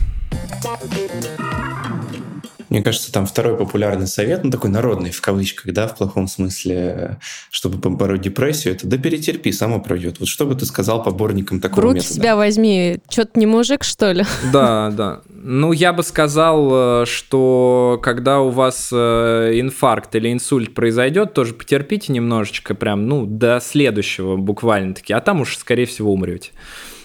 [2.69, 7.17] Мне кажется, там второй популярный совет, ну такой народный в кавычках, да, в плохом смысле,
[7.49, 10.19] чтобы побороть депрессию, это да перетерпи, само пройдет.
[10.19, 12.13] Вот что бы ты сказал поборникам такого Грудь метода?
[12.13, 14.23] себя возьми, что-то не мужик, что ли?
[14.53, 15.21] Да, да.
[15.29, 21.53] Ну, я бы сказал, э, что когда у вас э, инфаркт или инсульт произойдет, тоже
[21.53, 26.51] потерпите немножечко, прям, ну, до следующего буквально-таки, а там уж, скорее всего, умрете.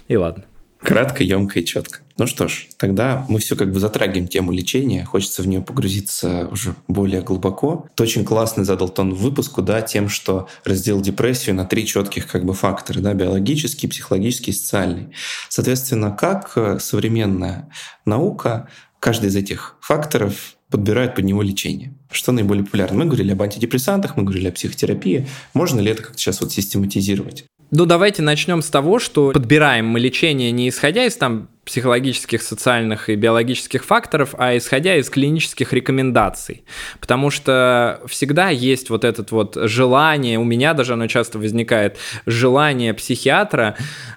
[0.09, 0.45] И ладно.
[0.85, 2.01] Кратко, емко и четко.
[2.19, 6.47] Ну что ж, тогда мы все как бы затрагиваем тему лечения, хочется в нее погрузиться
[6.53, 7.89] уже более глубоко.
[7.97, 12.45] Ты очень классно задал тон выпуску, да, тем, что разделил депрессию на три четких как
[12.45, 15.09] бы фактора, да, биологический, психологический, социальный.
[15.49, 17.71] Соответственно, как э, современная
[18.05, 18.69] наука
[19.01, 21.95] каждый из этих факторов подбирает под него лечение.
[22.11, 22.99] Что наиболее популярно?
[22.99, 25.27] Мы говорили об антидепрессантах, мы говорили о психотерапии.
[25.55, 27.47] Можно ли это как-то сейчас вот систематизировать?
[27.77, 33.11] Ну, давайте начнем с того, что подбираем мы лечение не исходя из там психологических, социальных
[33.11, 36.63] и биологических факторов, а исходя из клинических рекомендаций.
[37.01, 42.95] Потому что всегда есть вот это вот желание, у меня даже оно часто возникает, желание
[42.95, 43.75] психиатра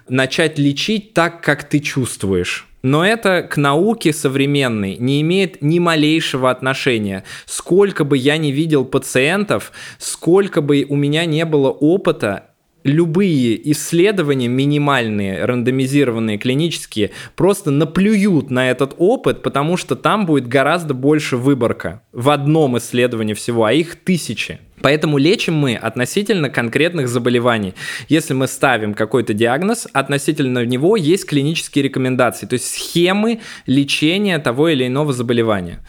[0.08, 2.68] начать лечить так, как ты чувствуешь.
[2.82, 7.24] Но это к науке современной не имеет ни малейшего отношения.
[7.44, 12.47] Сколько бы я не видел пациентов, сколько бы у меня не было опыта,
[12.84, 20.94] любые исследования минимальные, рандомизированные, клинические, просто наплюют на этот опыт, потому что там будет гораздо
[20.94, 24.60] больше выборка в одном исследовании всего, а их тысячи.
[24.82, 27.74] Поэтому лечим мы относительно конкретных заболеваний.
[28.08, 34.68] Если мы ставим какой-то диагноз, относительно него есть клинические рекомендации, то есть схемы лечения того
[34.68, 35.80] или иного заболевания.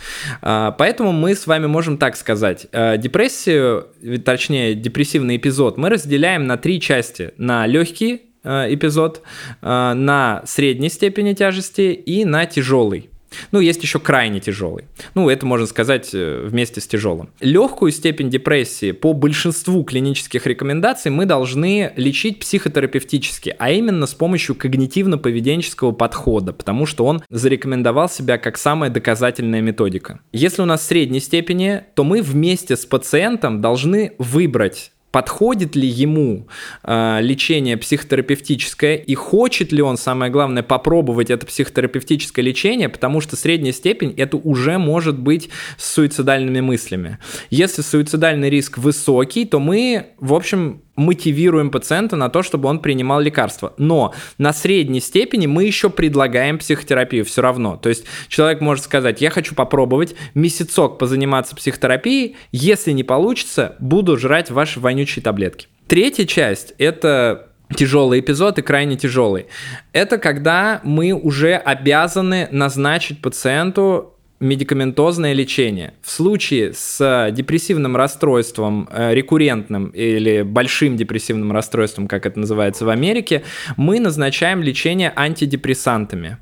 [0.41, 2.67] А, поэтому мы с вами можем так сказать.
[2.71, 3.87] А, депрессию,
[4.25, 7.33] точнее депрессивный эпизод, мы разделяем на три части.
[7.37, 9.21] На легкий а, эпизод,
[9.61, 13.09] на средней степени тяжести и на тяжелый.
[13.51, 14.85] Ну, есть еще крайне тяжелый.
[15.15, 17.29] Ну, это можно сказать э, вместе с тяжелым.
[17.39, 24.55] Легкую степень депрессии по большинству клинических рекомендаций мы должны лечить психотерапевтически, а именно с помощью
[24.55, 30.19] когнитивно-поведенческого подхода, потому что он зарекомендовал себя как самая доказательная методика.
[30.31, 36.47] Если у нас средней степени, то мы вместе с пациентом должны выбрать подходит ли ему
[36.83, 43.35] э, лечение психотерапевтическое и хочет ли он, самое главное, попробовать это психотерапевтическое лечение, потому что
[43.35, 47.17] средняя степень это уже может быть с суицидальными мыслями.
[47.49, 53.19] Если суицидальный риск высокий, то мы, в общем, мотивируем пациента на то, чтобы он принимал
[53.21, 53.73] лекарства.
[53.77, 57.77] Но на средней степени мы еще предлагаем психотерапию все равно.
[57.77, 64.17] То есть человек может сказать, я хочу попробовать месяцок позаниматься психотерапией, если не получится, буду
[64.17, 65.67] жрать ваши вонючие таблетки.
[65.87, 69.47] Третья часть– это тяжелый эпизод и крайне тяжелый.
[69.93, 75.93] Это когда мы уже обязаны назначить пациенту медикаментозное лечение.
[76.01, 82.89] В случае с депрессивным расстройством, э, рекуррентным или большим депрессивным расстройством, как это называется в
[82.89, 83.43] Америке,
[83.75, 86.37] мы назначаем лечение антидепрессантами.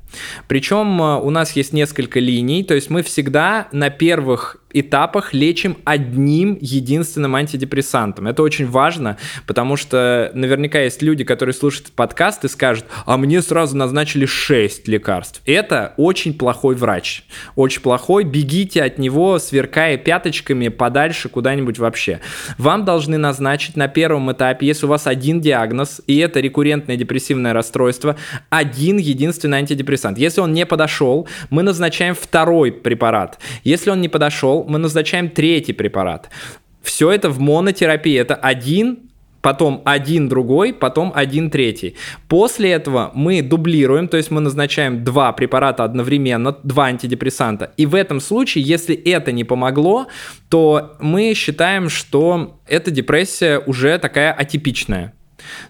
[0.46, 5.78] Причем э, у нас есть несколько линий, то есть мы всегда на первых этапах лечим
[5.84, 8.26] одним единственным антидепрессантом.
[8.26, 13.42] Это очень важно, потому что наверняка есть люди, которые слушают подкаст и скажут, а мне
[13.42, 15.42] сразу назначили 6 лекарств.
[15.46, 17.24] Это очень плохой врач.
[17.56, 18.24] Очень плохой.
[18.24, 22.20] Бегите от него, сверкая пяточками подальше куда-нибудь вообще.
[22.58, 27.52] Вам должны назначить на первом этапе, если у вас один диагноз, и это рекуррентное депрессивное
[27.52, 28.16] расстройство,
[28.50, 30.18] один единственный антидепрессант.
[30.18, 33.38] Если он не подошел, мы назначаем второй препарат.
[33.64, 36.30] Если он не подошел, мы назначаем третий препарат.
[36.82, 38.18] Все это в монотерапии.
[38.18, 39.08] Это один
[39.40, 41.94] потом один другой, потом один третий.
[42.28, 47.72] После этого мы дублируем, то есть мы назначаем два препарата одновременно, два антидепрессанта.
[47.76, 50.06] И в этом случае, если это не помогло,
[50.48, 55.14] то мы считаем, что эта депрессия уже такая атипичная.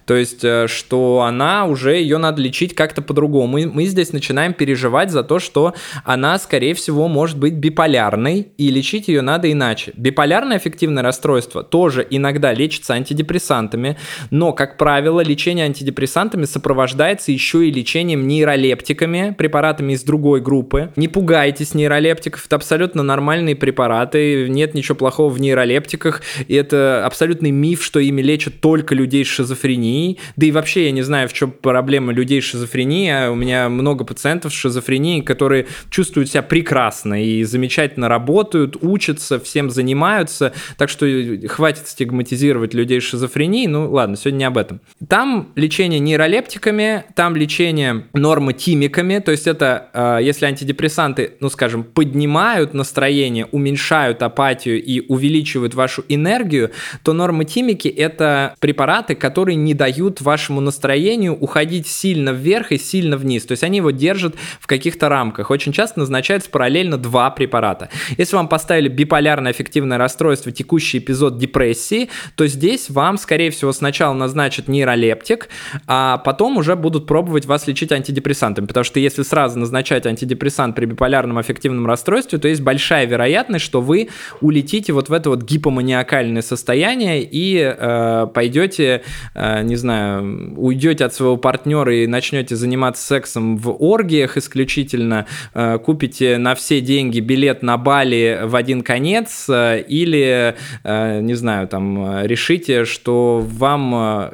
[0.05, 3.47] То есть, э, что она уже, ее надо лечить как-то по-другому.
[3.47, 8.69] Мы, мы здесь начинаем переживать за то, что она, скорее всего, может быть биполярной, и
[8.69, 9.91] лечить ее надо иначе.
[9.95, 13.97] Биполярное аффективное расстройство тоже иногда лечится антидепрессантами,
[14.31, 20.91] но, как правило, лечение антидепрессантами сопровождается еще и лечением нейролептиками, препаратами из другой группы.
[20.95, 27.51] Не пугайтесь нейролептиков, это абсолютно нормальные препараты, нет ничего плохого в нейролептиках, и это абсолютный
[27.51, 30.19] миф, что ими лечат только людей с шизофренией шизофренией.
[30.35, 33.27] Да и вообще я не знаю, в чем проблема людей с шизофренией.
[33.27, 39.39] А у меня много пациентов с шизофренией, которые чувствуют себя прекрасно и замечательно работают, учатся,
[39.39, 40.53] всем занимаются.
[40.77, 41.05] Так что
[41.47, 43.67] хватит стигматизировать людей с шизофренией.
[43.67, 44.81] Ну ладно, сегодня не об этом.
[45.07, 49.19] Там лечение нейролептиками, там лечение нормотимиками.
[49.19, 56.03] То есть это, а, если антидепрессанты, ну скажем, поднимают настроение, уменьшают апатию и увеличивают вашу
[56.07, 56.71] энергию,
[57.03, 63.17] то нормотимики это препараты, которые которые не дают вашему настроению уходить сильно вверх и сильно
[63.17, 63.45] вниз.
[63.45, 65.49] То есть они его держат в каких-то рамках.
[65.49, 67.89] Очень часто назначаются параллельно два препарата.
[68.17, 74.13] Если вам поставили биполярное аффективное расстройство, текущий эпизод депрессии, то здесь вам, скорее всего, сначала
[74.13, 75.49] назначат нейролептик,
[75.87, 78.67] а потом уже будут пробовать вас лечить антидепрессантами.
[78.67, 83.81] Потому что если сразу назначать антидепрессант при биполярном аффективном расстройстве, то есть большая вероятность, что
[83.81, 84.09] вы
[84.41, 88.99] улетите вот в это вот гипоманиакальное состояние и э, пойдете
[89.33, 95.77] Э, не знаю, уйдете от своего партнера и начнете заниматься сексом в оргиях исключительно, э,
[95.79, 102.25] купите на все деньги билет на Бали в один конец э, или, не знаю, там
[102.25, 104.33] решите, что вам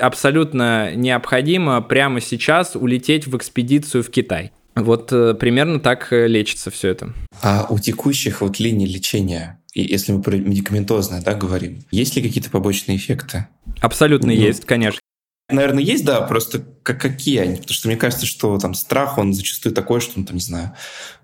[0.00, 4.52] абсолютно необходимо прямо сейчас улететь в экспедицию в Китай.
[4.74, 5.08] Вот
[5.38, 7.12] примерно так лечится все это.
[7.42, 12.50] А у текущих вот линий лечения, если мы про медикаментозное да, говорим, есть ли какие-то
[12.50, 13.46] побочные эффекты?
[13.80, 15.00] Абсолютно ну, есть, конечно.
[15.50, 17.56] Наверное, есть, да, просто как, какие они?
[17.56, 20.72] Потому что мне кажется, что там страх, он зачастую такой, что, ну, там, не знаю,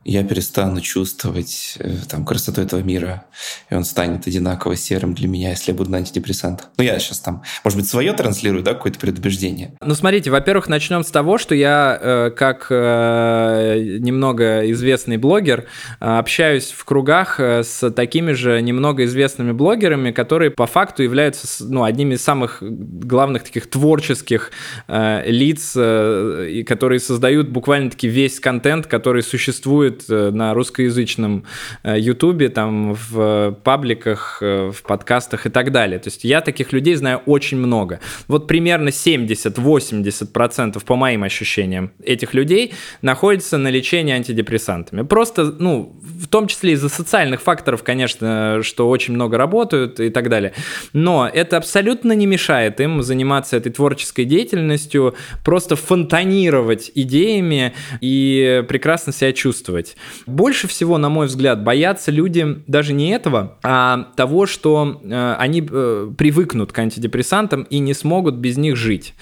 [0.08, 3.24] я перестану чувствовать э, там красоту этого мира,
[3.68, 6.70] и он станет одинаково серым для меня, если я буду на антидепрессантах.
[6.78, 9.74] Ну, я сейчас там, может быть, свое транслирую, да, какое-то предубеждение.
[9.82, 15.66] Ну, смотрите, во-первых, начнем с того, что я, э, как э, немного известный блогер,
[16.00, 21.66] э, общаюсь в кругах э, с такими же немного известными блогерами, которые по факту являются,
[21.66, 24.52] ну, одними из самых главных таких творческих
[24.86, 31.44] э, лиц, э, которые создают буквально-таки весь контент, который существует э, на русскоязычном
[31.82, 35.98] э, ютубе, там в пабликах, в подкастах и так далее.
[35.98, 38.00] То есть я таких людей знаю очень много.
[38.28, 45.02] Вот примерно 70-80% по моим ощущениям этих людей находятся на лечении антидепрессантами.
[45.02, 50.28] Просто, ну, в том числе из-за социальных факторов, конечно, что очень много работают и так
[50.28, 50.52] далее.
[50.92, 59.12] Но это абсолютно не мешает им заниматься этой творческой деятельностью, просто фонтанировать идеями и прекрасно
[59.12, 59.87] себя чувствовать.
[60.26, 65.66] Больше всего, на мой взгляд, боятся люди даже не этого, а того, что э, они
[65.68, 69.14] э, привыкнут к антидепрессантам и не смогут без них жить.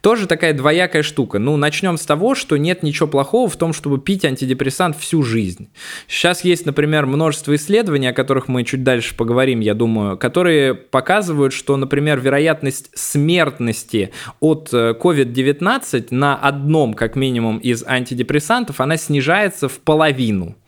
[0.00, 1.38] Тоже такая двоякая штука.
[1.38, 5.70] Ну, начнем с того, что нет ничего плохого в том, чтобы пить антидепрессант всю жизнь.
[6.08, 11.52] Сейчас есть, например, множество исследований, о которых мы чуть дальше поговорим, я думаю, которые показывают,
[11.52, 14.10] что, например, вероятность смертности
[14.40, 19.99] от COVID-19 э, 19 на одном, как минимум, из антидепрессантов, она снижается в половину.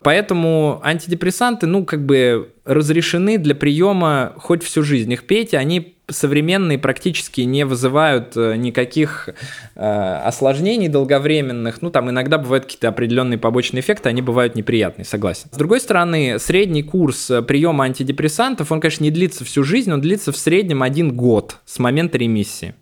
[0.01, 5.11] Поэтому антидепрессанты, ну, как бы разрешены для приема хоть всю жизнь.
[5.11, 9.29] Их пейте, они современные практически не вызывают э, никаких
[9.75, 11.81] э, осложнений долговременных.
[11.81, 15.49] Ну, там иногда бывают какие-то определенные побочные эффекты, они бывают неприятные, согласен.
[15.51, 20.01] С другой стороны, средний курс э, приема антидепрессантов, он, конечно, не длится всю жизнь, он
[20.01, 22.75] длится в среднем один год с момента ремиссии.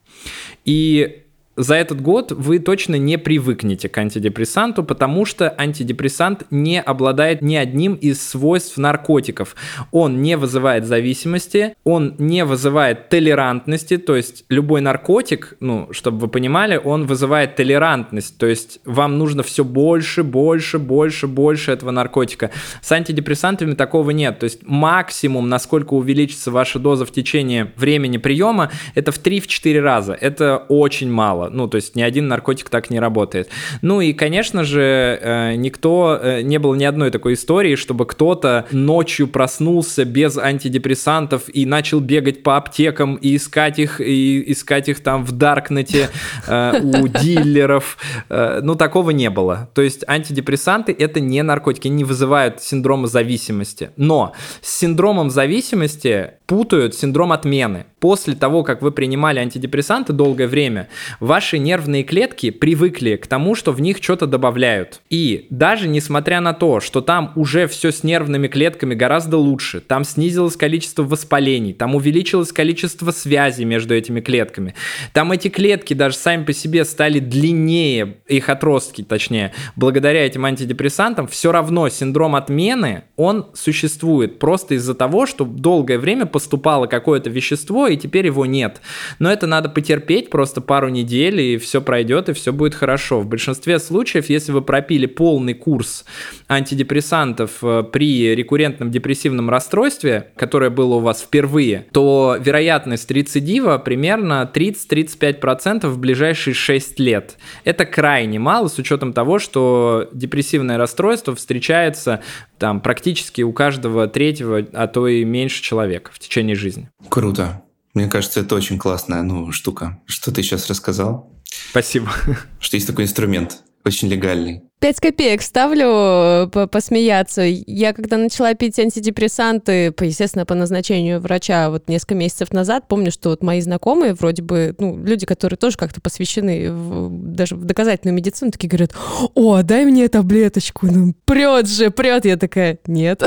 [0.65, 1.23] И
[1.63, 7.55] за этот год вы точно не привыкнете к антидепрессанту, потому что антидепрессант не обладает ни
[7.55, 9.55] одним из свойств наркотиков.
[9.91, 16.27] Он не вызывает зависимости, он не вызывает толерантности, то есть любой наркотик, ну, чтобы вы
[16.29, 22.51] понимали, он вызывает толерантность, то есть вам нужно все больше, больше, больше, больше этого наркотика.
[22.81, 28.71] С антидепрессантами такого нет, то есть максимум, насколько увеличится ваша доза в течение времени приема,
[28.95, 32.99] это в 3-4 раза, это очень мало ну, то есть ни один наркотик так не
[32.99, 33.49] работает.
[33.81, 38.65] Ну и, конечно же, э, никто, э, не было ни одной такой истории, чтобы кто-то
[38.71, 45.01] ночью проснулся без антидепрессантов и начал бегать по аптекам и искать их, и искать их
[45.01, 46.09] там в Даркнете
[46.47, 47.97] э, у дилеров.
[48.29, 49.69] Ну, такого не было.
[49.73, 53.91] То есть антидепрессанты— это не наркотики, не вызывают синдрома зависимости.
[53.97, 57.85] Но с синдромом зависимости путают синдром отмены.
[58.01, 60.89] После того, как вы принимали антидепрессанты долгое время,
[61.21, 64.99] ваши нервные клетки привыкли к тому, что в них что-то добавляют.
[65.09, 70.03] И даже несмотря на то, что там уже все с нервными клетками гораздо лучше, там
[70.03, 74.75] снизилось количество воспалений, там увеличилось количество связей между этими клетками,
[75.13, 81.27] там эти клетки даже сами по себе стали длиннее, их отростки точнее, благодаря этим антидепрессантам,
[81.27, 87.87] все равно синдром отмены, он существует просто из-за того, что долгое время поступало какое-то вещество,
[87.87, 88.81] и теперь его нет.
[89.19, 93.19] Но это надо потерпеть просто пару недель, и все пройдет, и все будет хорошо.
[93.19, 96.03] В большинстве случаев, если вы пропили полный курс
[96.47, 104.49] антидепрессантов э, при рекуррентном депрессивном расстройстве, которое было у вас впервые, то вероятность рецидива примерно
[104.51, 107.37] 30-35% в ближайшие 6 лет.
[107.65, 112.21] Это крайне мало с учетом того, что депрессивное расстройство встречается
[112.61, 116.91] там практически у каждого третьего, а то и меньше человека в течение жизни.
[117.09, 117.63] Круто.
[117.95, 121.27] Мне кажется, это очень классная ну, штука, что ты сейчас рассказал.
[121.71, 122.11] Спасибо.
[122.59, 124.61] Что есть такой инструмент, очень легальный.
[124.81, 127.43] Пять копеек ставлю по посмеяться.
[127.43, 133.11] Я когда начала пить антидепрессанты, по, естественно, по назначению врача вот несколько месяцев назад, помню,
[133.11, 137.63] что вот мои знакомые, вроде бы, ну, люди, которые тоже как-то посвящены в, даже в
[137.63, 138.93] доказательную медицину, такие говорят,
[139.35, 142.25] о, дай мне таблеточку, ну, прет же, прет.
[142.25, 143.21] Я такая, нет.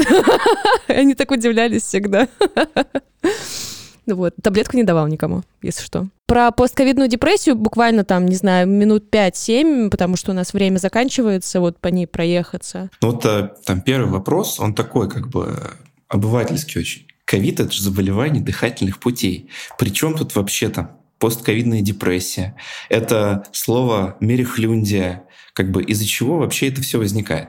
[0.89, 2.27] Они так удивлялись всегда.
[4.07, 6.09] Вот, таблетку не давал никому, если что.
[6.27, 11.61] Про постковидную депрессию буквально там, не знаю, минут 5-7, потому что у нас время заканчивается,
[11.61, 12.91] вот по ней проехаться.
[13.01, 15.57] Ну вот э, там первый вопрос, он такой как бы
[16.09, 17.07] обывательский очень.
[17.25, 19.51] Ковид— это же заболевание дыхательных путей.
[19.79, 22.55] Причем тут вообще там постковидная депрессия?
[22.89, 25.25] Это слово мерехлюндия.
[25.55, 27.49] Как бы из-за чего вообще это все возникает?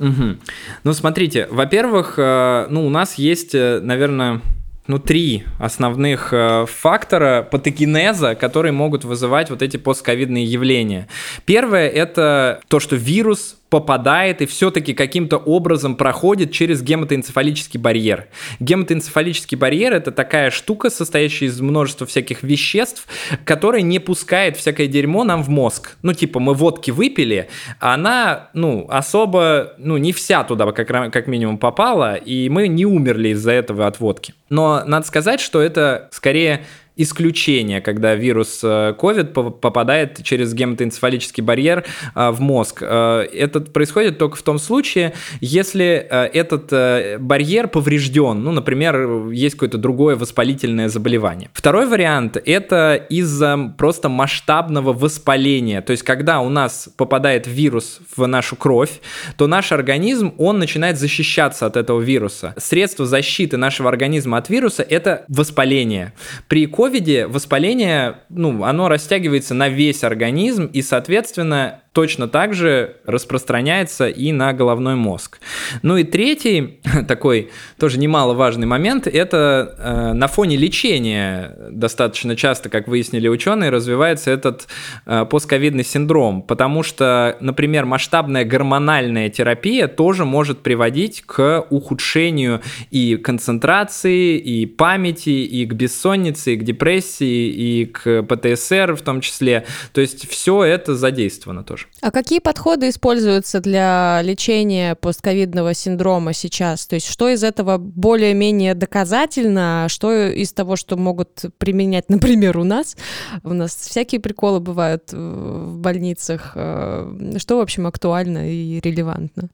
[0.00, 0.36] Угу.
[0.82, 4.42] Ну, смотрите, во-первых, э, ну, у нас есть, э, наверное,
[4.86, 11.08] ну, три основных э, фактора патогенеза, которые могут вызывать вот эти постковидные явления.
[11.46, 18.28] Первое– это то, что вирус попадает и все-таки каким-то образом проходит через гематоэнцефалический барьер.
[18.60, 23.08] Гематоэнцефалический барьер это такая штука, состоящая из множества всяких веществ,
[23.44, 25.96] которая не пускает всякое дерьмо нам в мозг.
[26.02, 27.48] Ну, типа, мы водки выпили,
[27.80, 32.86] а она, ну, особо, ну, не вся туда как, как минимум попала, и мы не
[32.86, 34.34] умерли из-за этого от водки.
[34.50, 36.64] Но надо сказать, что это скорее
[36.96, 41.84] исключение, когда вирус COVID э, попадает через гематоэнцефалический барьер
[42.14, 42.82] э, в мозг.
[42.82, 49.78] Э, это происходит только в том случае, если этот барьер поврежден, ну, например, есть какое-то
[49.78, 51.50] другое воспалительное заболевание.
[51.52, 58.26] Второй вариант– это из-за просто масштабного воспаления, то есть когда у нас попадает вирус в
[58.26, 59.00] нашу кровь,
[59.36, 62.54] то наш организм, он начинает защищаться от этого вируса.
[62.56, 66.12] Средство защиты нашего организма от вируса– это воспаление.
[66.48, 74.08] При ковиде воспаление, ну, оно растягивается на весь организм, и, соответственно, точно так же распространяется
[74.08, 75.38] и на головной мозг.
[75.82, 82.88] Ну и третий, такой тоже немаловажный момент, это э, на фоне лечения достаточно часто, как
[82.88, 84.66] выяснили ученые, развивается этот
[85.06, 93.16] э, постковидный синдром, потому что, например, масштабная гормональная терапия тоже может приводить к ухудшению и
[93.16, 99.64] концентрации, и памяти, и к бессоннице, и к депрессии, и к ПТСР в том числе.
[99.92, 101.83] То есть все это задействовано тоже.
[101.84, 101.98] Живешь.
[102.00, 106.86] А какие подходы используются для лечения постковидного синдрома сейчас?
[106.86, 112.58] То есть что из этого более-менее доказательно, а что из того, что могут применять, например,
[112.58, 112.96] у нас?
[113.42, 116.52] У нас всякие приколы бывают в больницах.
[116.54, 119.48] Э, что, в общем, актуально и релевантно?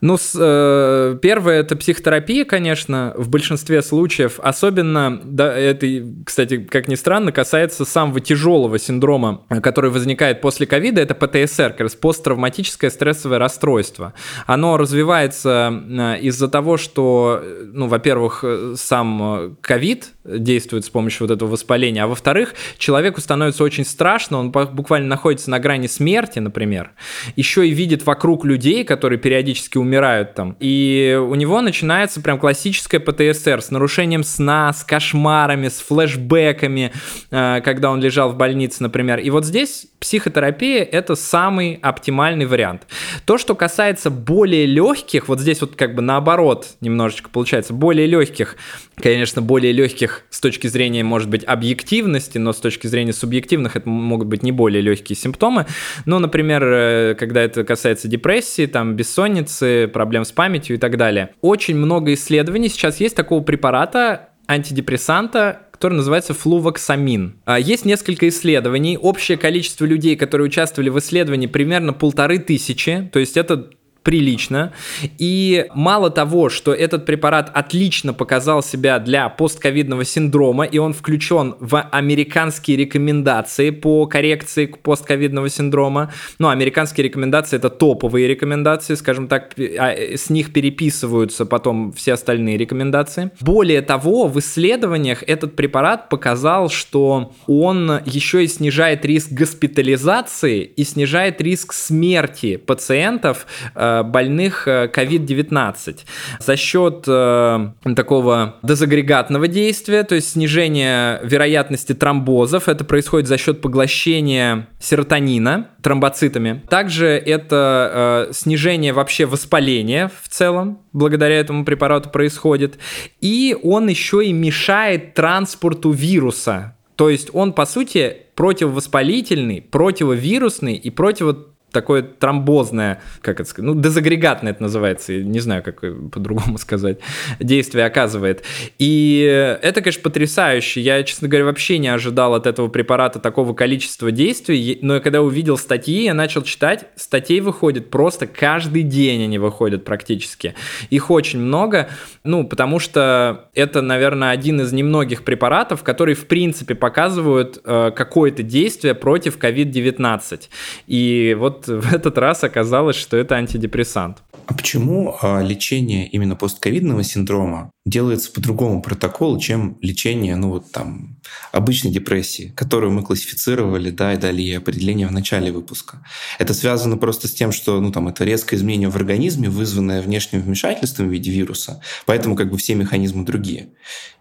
[0.00, 4.38] Ну, с, э, первое это психотерапия, конечно, в большинстве случаев.
[4.40, 5.86] Особенно, да, это,
[6.24, 11.80] кстати, как ни странно, касается самого тяжелого синдрома, который возникает после ковида, это ПТСР, как
[11.80, 14.14] раз посттравматическое стрессовое расстройство.
[14.46, 17.42] Оно развивается э, из-за того, что,
[17.72, 18.44] ну, во-первых,
[18.76, 24.50] сам ковид действует с помощью вот этого воспаления, а во-вторых, человеку становится очень страшно, он
[24.50, 26.92] буквально находится на грани смерти, например,
[27.36, 30.56] еще и видит вокруг людей, которые периодически умирают там.
[30.60, 36.92] И у него начинается прям классическая ПТСР с нарушением сна, с кошмарами, с флешбеками,
[37.30, 39.18] э, когда он лежал в больнице, например.
[39.18, 42.86] И вот здесь психотерапия– это самый оптимальный вариант.
[43.24, 48.56] То, что касается более легких, вот здесь вот как бы наоборот немножечко получается, более легких,
[48.96, 53.88] конечно, более легких с точки зрения, может быть, объективности, но с точки зрения субъективных это
[53.88, 55.66] могут быть не более легкие симптомы.
[56.06, 61.30] Ну, например, э, когда это касается депрессии, там, бессонницы, проблем с памятью и так далее.
[61.40, 67.40] Очень много исследований сейчас есть такого препарата, антидепрессанта, который называется флувоксамин.
[67.44, 68.98] А, есть несколько исследований.
[68.98, 73.08] Общее количество людей, которые участвовали в исследовании, примерно полторы тысячи.
[73.12, 73.70] То есть это
[74.08, 74.72] прилично.
[75.18, 81.56] И мало того, что этот препарат отлично показал себя для постковидного синдрома, и он включен
[81.60, 86.10] в американские рекомендации по коррекции постковидного синдрома.
[86.38, 92.56] Ну, американские рекомендации это топовые рекомендации, скажем так, а, с них переписываются потом все остальные
[92.56, 93.30] рекомендации.
[93.42, 100.84] Более того, в исследованиях этот препарат показал, что он еще и снижает риск госпитализации и
[100.84, 105.94] снижает риск смерти пациентов э, больных COVID-19 э,
[106.38, 112.68] за счет э, такого дезагрегатного действия, то есть снижения вероятности тромбозов.
[112.68, 116.62] Это происходит за счет поглощения серотонина тромбоцитами.
[116.68, 122.78] Также это э, снижение вообще воспаления в целом благодаря этому препарату происходит.
[123.20, 126.76] И он еще и мешает транспорту вируса.
[126.96, 133.80] То есть он, по сути, противовоспалительный, противовирусный и противо такое тромбозное, как это сказать, ну,
[133.80, 136.98] дезагрегатное это называется, не знаю, как по-другому сказать,
[137.38, 138.44] действие оказывает.
[138.78, 140.80] И это, конечно, потрясающе.
[140.80, 145.58] Я, честно говоря, вообще не ожидал от этого препарата такого количества действий, но когда увидел
[145.58, 150.54] статьи, я начал читать, статей выходит просто каждый день они выходят практически.
[150.90, 151.88] Их очень много,
[152.28, 158.42] ну, потому что это, наверное, один из немногих препаратов, которые, в принципе, показывают э, какое-то
[158.42, 160.40] действие против COVID-19.
[160.86, 164.18] И вот в этот раз оказалось, что это антидепрессант.
[164.48, 170.72] А почему а, лечение именно постковидного синдрома делается по другому протоколу, чем лечение, ну вот
[170.72, 171.18] там,
[171.52, 176.02] обычной депрессии, которую мы классифицировали, да, и дали ей определение в начале выпуска?
[176.38, 180.40] Это связано просто с тем, что, ну там, это резкое изменение в организме, вызванное внешним
[180.40, 183.70] вмешательством в виде вируса, поэтому как бы все механизмы другие.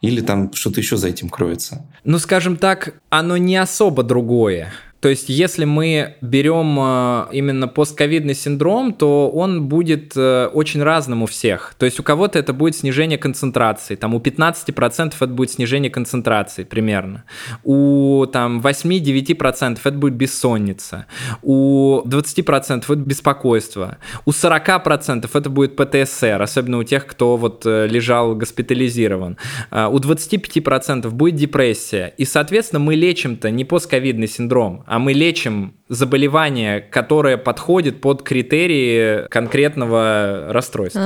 [0.01, 1.85] Или там что-то еще за этим кроется?
[2.03, 4.71] Ну, скажем так, оно не особо другое.
[4.99, 11.21] То есть, если мы берем э, именно постковидный синдром, то он будет э, очень разным
[11.23, 11.75] у всех.
[11.77, 16.63] То есть, у кого-то это будет снижение концентрации, там у 15% это будет снижение концентрации
[16.63, 17.25] примерно.
[17.63, 21.05] У там 8-9% это будет бессонница.
[21.43, 23.97] У 20% это беспокойство.
[24.25, 29.37] У 40% это будет ПТСР, особенно у тех, кто вот э, лежал госпитализирован.
[29.71, 32.13] У 25% будет депрессия.
[32.17, 39.27] И, соответственно, мы лечим-то не постковидный синдром, а мы лечим заболевание, которое подходит под критерии
[39.27, 41.01] конкретного расстройства.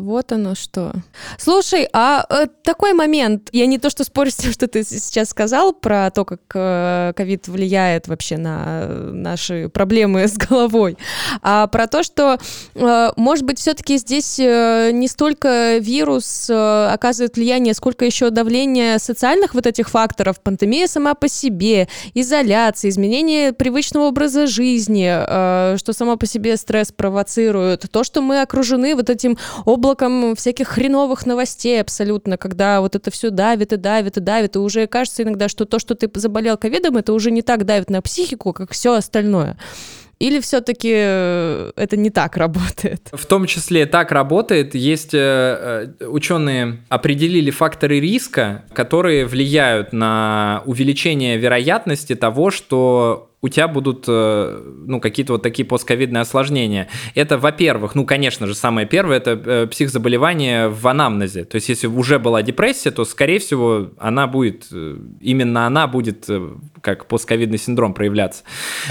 [0.00, 0.92] Вот оно что.
[1.38, 5.30] Слушай, а э, такой момент, я не то что спорю с тем, что ты сейчас
[5.30, 10.96] сказал про то, как э, ковид влияет вообще на наши проблемы с головой,
[11.42, 12.38] а про то, что,
[12.74, 18.98] э, может быть, все-таки здесь э, не столько вирус э, оказывает влияние, сколько еще давление
[18.98, 25.92] социальных вот этих факторов, пандемия сама по себе, изоляция, изменение привычного образа жизни, э, что
[25.92, 29.38] само по себе стресс провоцирует, то, что мы окружены вот этим
[29.84, 34.58] облаком всяких хреновых новостей абсолютно, когда вот это все давит и давит и давит, и
[34.58, 38.00] уже кажется иногда, что то, что ты заболел ковидом, это уже не так давит на
[38.00, 39.58] психику, как все остальное.
[40.20, 43.08] Или все-таки э, это не так работает?
[43.12, 44.74] В том числе так работает.
[44.74, 53.48] Есть э, э, ученые определили факторы риска, которые влияют на увеличение вероятности того, что у
[53.50, 56.88] тебя будут э, ну, какие-то вот такие постковидные осложнения.
[57.14, 61.44] Это, во-первых, ну, конечно же, самое первое, это э, психозаболевание в анамнезе.
[61.44, 66.26] То есть, если уже была депрессия, то, скорее всего, она будет, э, именно она будет
[66.80, 68.44] как постковидный синдром проявляться.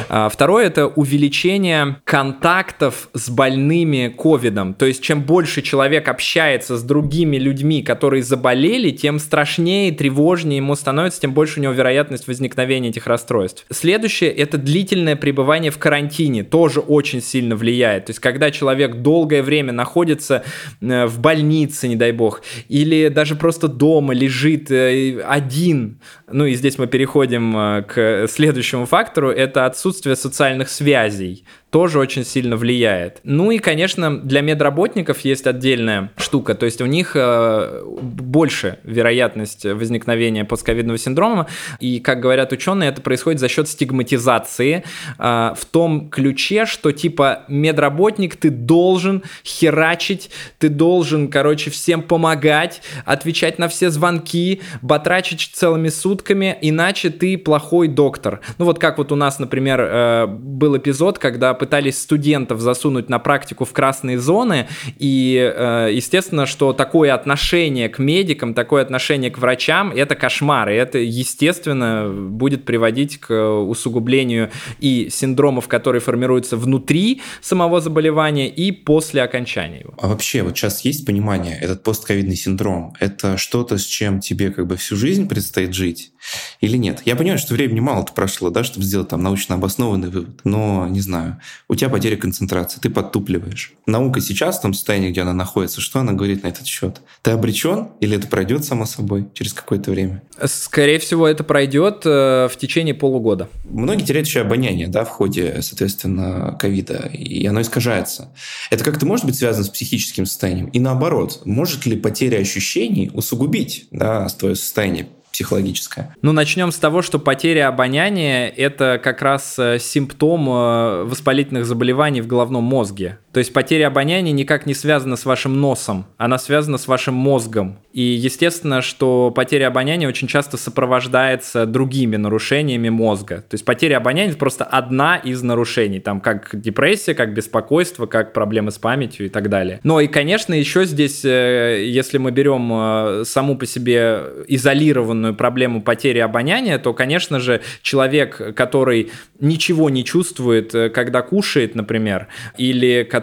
[0.10, 4.74] А, второе– это увеличение контактов с больными ковидом.
[4.74, 10.76] То есть, чем больше человек общается с другими людьми, которые заболели, тем страшнее тревожнее ему
[10.76, 13.66] становится, тем больше у него вероятность возникновения этих расстройств.
[13.70, 18.06] Следующее это длительное пребывание в карантине тоже очень сильно влияет.
[18.06, 20.44] То есть, когда человек долгое время находится
[20.82, 26.00] э, в больнице, не дай бог, или даже просто дома лежит э, один,
[26.32, 32.24] ну и здесь мы переходим э, к следующему фактору, это отсутствие социальных связей тоже очень
[32.24, 33.20] сильно влияет.
[33.24, 39.66] Ну и, конечно, для медработников есть отдельная штука, то есть у них э, больше вероятность
[39.66, 41.48] возникновения постковидного синдрома,
[41.80, 44.84] и, как говорят ученые, это происходит за счет стигматизации
[45.18, 52.84] э, в том ключе, что типа медработник, ты должен херачить, ты должен, короче, всем помогать,
[53.04, 58.42] отвечать на все звонки, батрачить целыми сутками, иначе ты плохой доктор.
[58.60, 63.20] Ну вот как вот у нас, например, э, был эпизод, когда пытались студентов засунуть на
[63.20, 64.68] практику в красные зоны,
[65.00, 70.74] и э, естественно, что такое отношение к медикам, такое отношение к врачам, это кошмар, и
[70.74, 74.52] это, естественно, будет приводить к усугублению
[74.82, 79.94] и синдромов, которые формируются внутри самого заболевания и после окончания его.
[80.02, 84.68] А вообще, вот сейчас есть понимание, этот постковидный синдром, это что-то, с чем тебе как
[84.68, 86.12] бы всю жизнь предстоит жить
[86.60, 87.04] или нет?
[87.06, 91.00] Я понимаю, что времени мало-то прошло, да, чтобы сделать там научно обоснованный вывод, но не
[91.00, 93.74] знаю, у тебя потеря концентрации, ты подтупливаешь.
[93.86, 97.02] Наука сейчас в том состоянии, где она находится, что она говорит на этот счет?
[97.22, 100.24] Ты обречен или это пройдет само собой через какое-то время?
[100.46, 103.50] Скорее всего, это пройдет э, в течение полугода.
[103.64, 108.30] Многие теряют еще обоняние да, в ходе, соответственно, ковида, и оно искажается.
[108.70, 110.68] Это как-то может быть связано с психическим состоянием?
[110.68, 116.16] И наоборот, может ли потеря ощущений усугубить да, твое состояние психологическое?
[116.22, 122.22] Ну, начнем с того, что потеря обоняния– это как раз э, симптом э, воспалительных заболеваний
[122.22, 123.18] в головном мозге.
[123.34, 127.80] То есть потеря обоняния никак не связана с вашим носом, она связана с вашим мозгом.
[127.92, 133.38] И естественно, что потеря обоняния очень часто сопровождается другими нарушениями мозга.
[133.38, 138.34] То есть потеря обоняния– это просто одна из нарушений, там как депрессия, как беспокойство, как
[138.34, 139.80] проблемы с памятью и так далее.
[139.84, 146.20] Но и, конечно, еще здесь, э, если мы берем саму по себе изолированную проблему потери
[146.20, 152.28] обоняния, то, конечно же, человек, который ничего не чувствует, э, когда кушает, например,
[152.58, 153.23] или который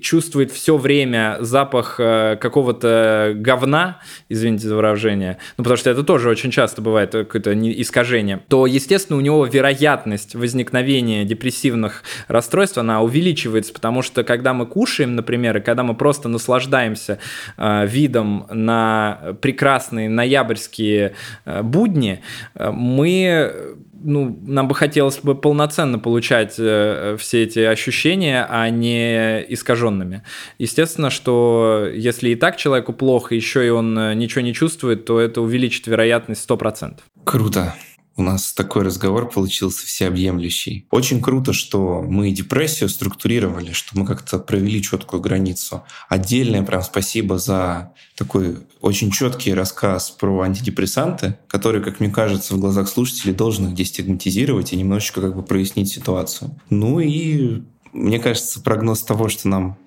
[0.00, 6.28] чувствует все время запах э, какого-то говна, извините за выражение, ну, потому что это тоже
[6.28, 13.02] очень часто бывает э, какое-то искажение, то, естественно, у него вероятность возникновения депрессивных расстройств, она
[13.02, 17.18] увеличивается, потому что когда мы кушаем, например, и когда мы просто наслаждаемся
[17.56, 21.08] видом на прекрасные ноябрьские
[21.44, 22.20] Э, будни,
[22.54, 23.52] э, мы
[24.00, 30.22] ну, нам бы хотелось бы полноценно получать э, все эти ощущения, а не искаженными.
[30.58, 35.40] Естественно, что если и так человеку плохо, еще и он ничего не чувствует, то это
[35.40, 36.98] увеличит вероятность 100%.
[37.24, 37.74] Круто.
[38.18, 40.88] У нас такой разговор получился всеобъемлющий.
[40.90, 45.84] Очень круто, что мы депрессию структурировали, что мы как-то провели четкую границу.
[46.08, 52.58] Отдельное прям спасибо за такой очень четкий рассказ про антидепрессанты, который, как мне кажется, в
[52.58, 56.58] глазах слушателей должен их дестигматизировать и немножечко как бы прояснить ситуацию.
[56.70, 57.62] Ну и
[57.92, 59.78] мне кажется, прогноз того, что нам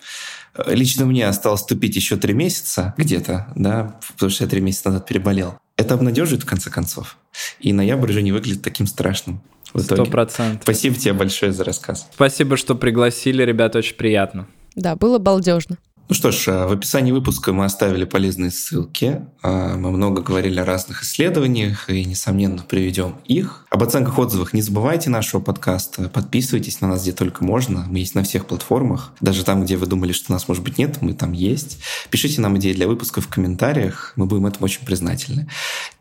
[0.56, 4.88] э, Лично мне осталось тупить еще три месяца где-то, да, потому что я три месяца
[4.88, 5.60] назад переболел.
[5.82, 7.18] Это обнадеживает в конце концов.
[7.60, 9.42] И ноябрь уже не выглядит таким страшным.
[9.76, 10.62] Сто процентов.
[10.62, 12.08] Спасибо тебе большое за рассказ.
[12.14, 14.48] Спасибо, что пригласили, ребята, очень приятно.
[14.76, 15.80] Да, было балдежно.
[16.12, 19.22] Ну что ж, э, в описании выпуска мы оставили полезные ссылки.
[19.44, 23.66] Э, мы много говорили о разных исследованиях и, несомненно, приведем их.
[23.70, 26.10] Об оценках отзывах не забывайте нашего подкаста.
[26.10, 27.86] Подписывайтесь на нас где только можно.
[27.88, 29.14] Мы есть на всех платформах.
[29.22, 31.78] Даже там, где вы думали, что нас, может быть, нет, мы там есть.
[32.10, 34.12] Пишите нам идеи для выпуска в комментариях.
[34.18, 35.48] Мы будем этому очень признательны.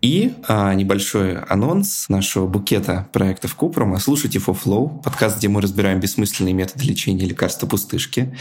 [0.00, 4.00] И а, небольшой анонс нашего букета проектов Купрома.
[4.00, 8.36] Слушайте FoFlow, подкаст, где мы разбираем бессмысленные методы лечения лекарства пустышки.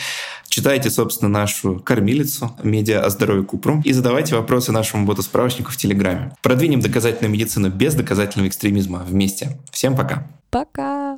[0.50, 1.30] Читайте, собственно,
[1.64, 6.36] нашу кормилицу «Медиа о здоровье Купрум» и задавайте вопросы нашему боту-справочнику в Телеграме.
[6.42, 9.60] Продвинем доказательную медицину без доказательного экстремизма вместе.
[9.72, 10.28] Всем пока.
[10.50, 11.18] Пока.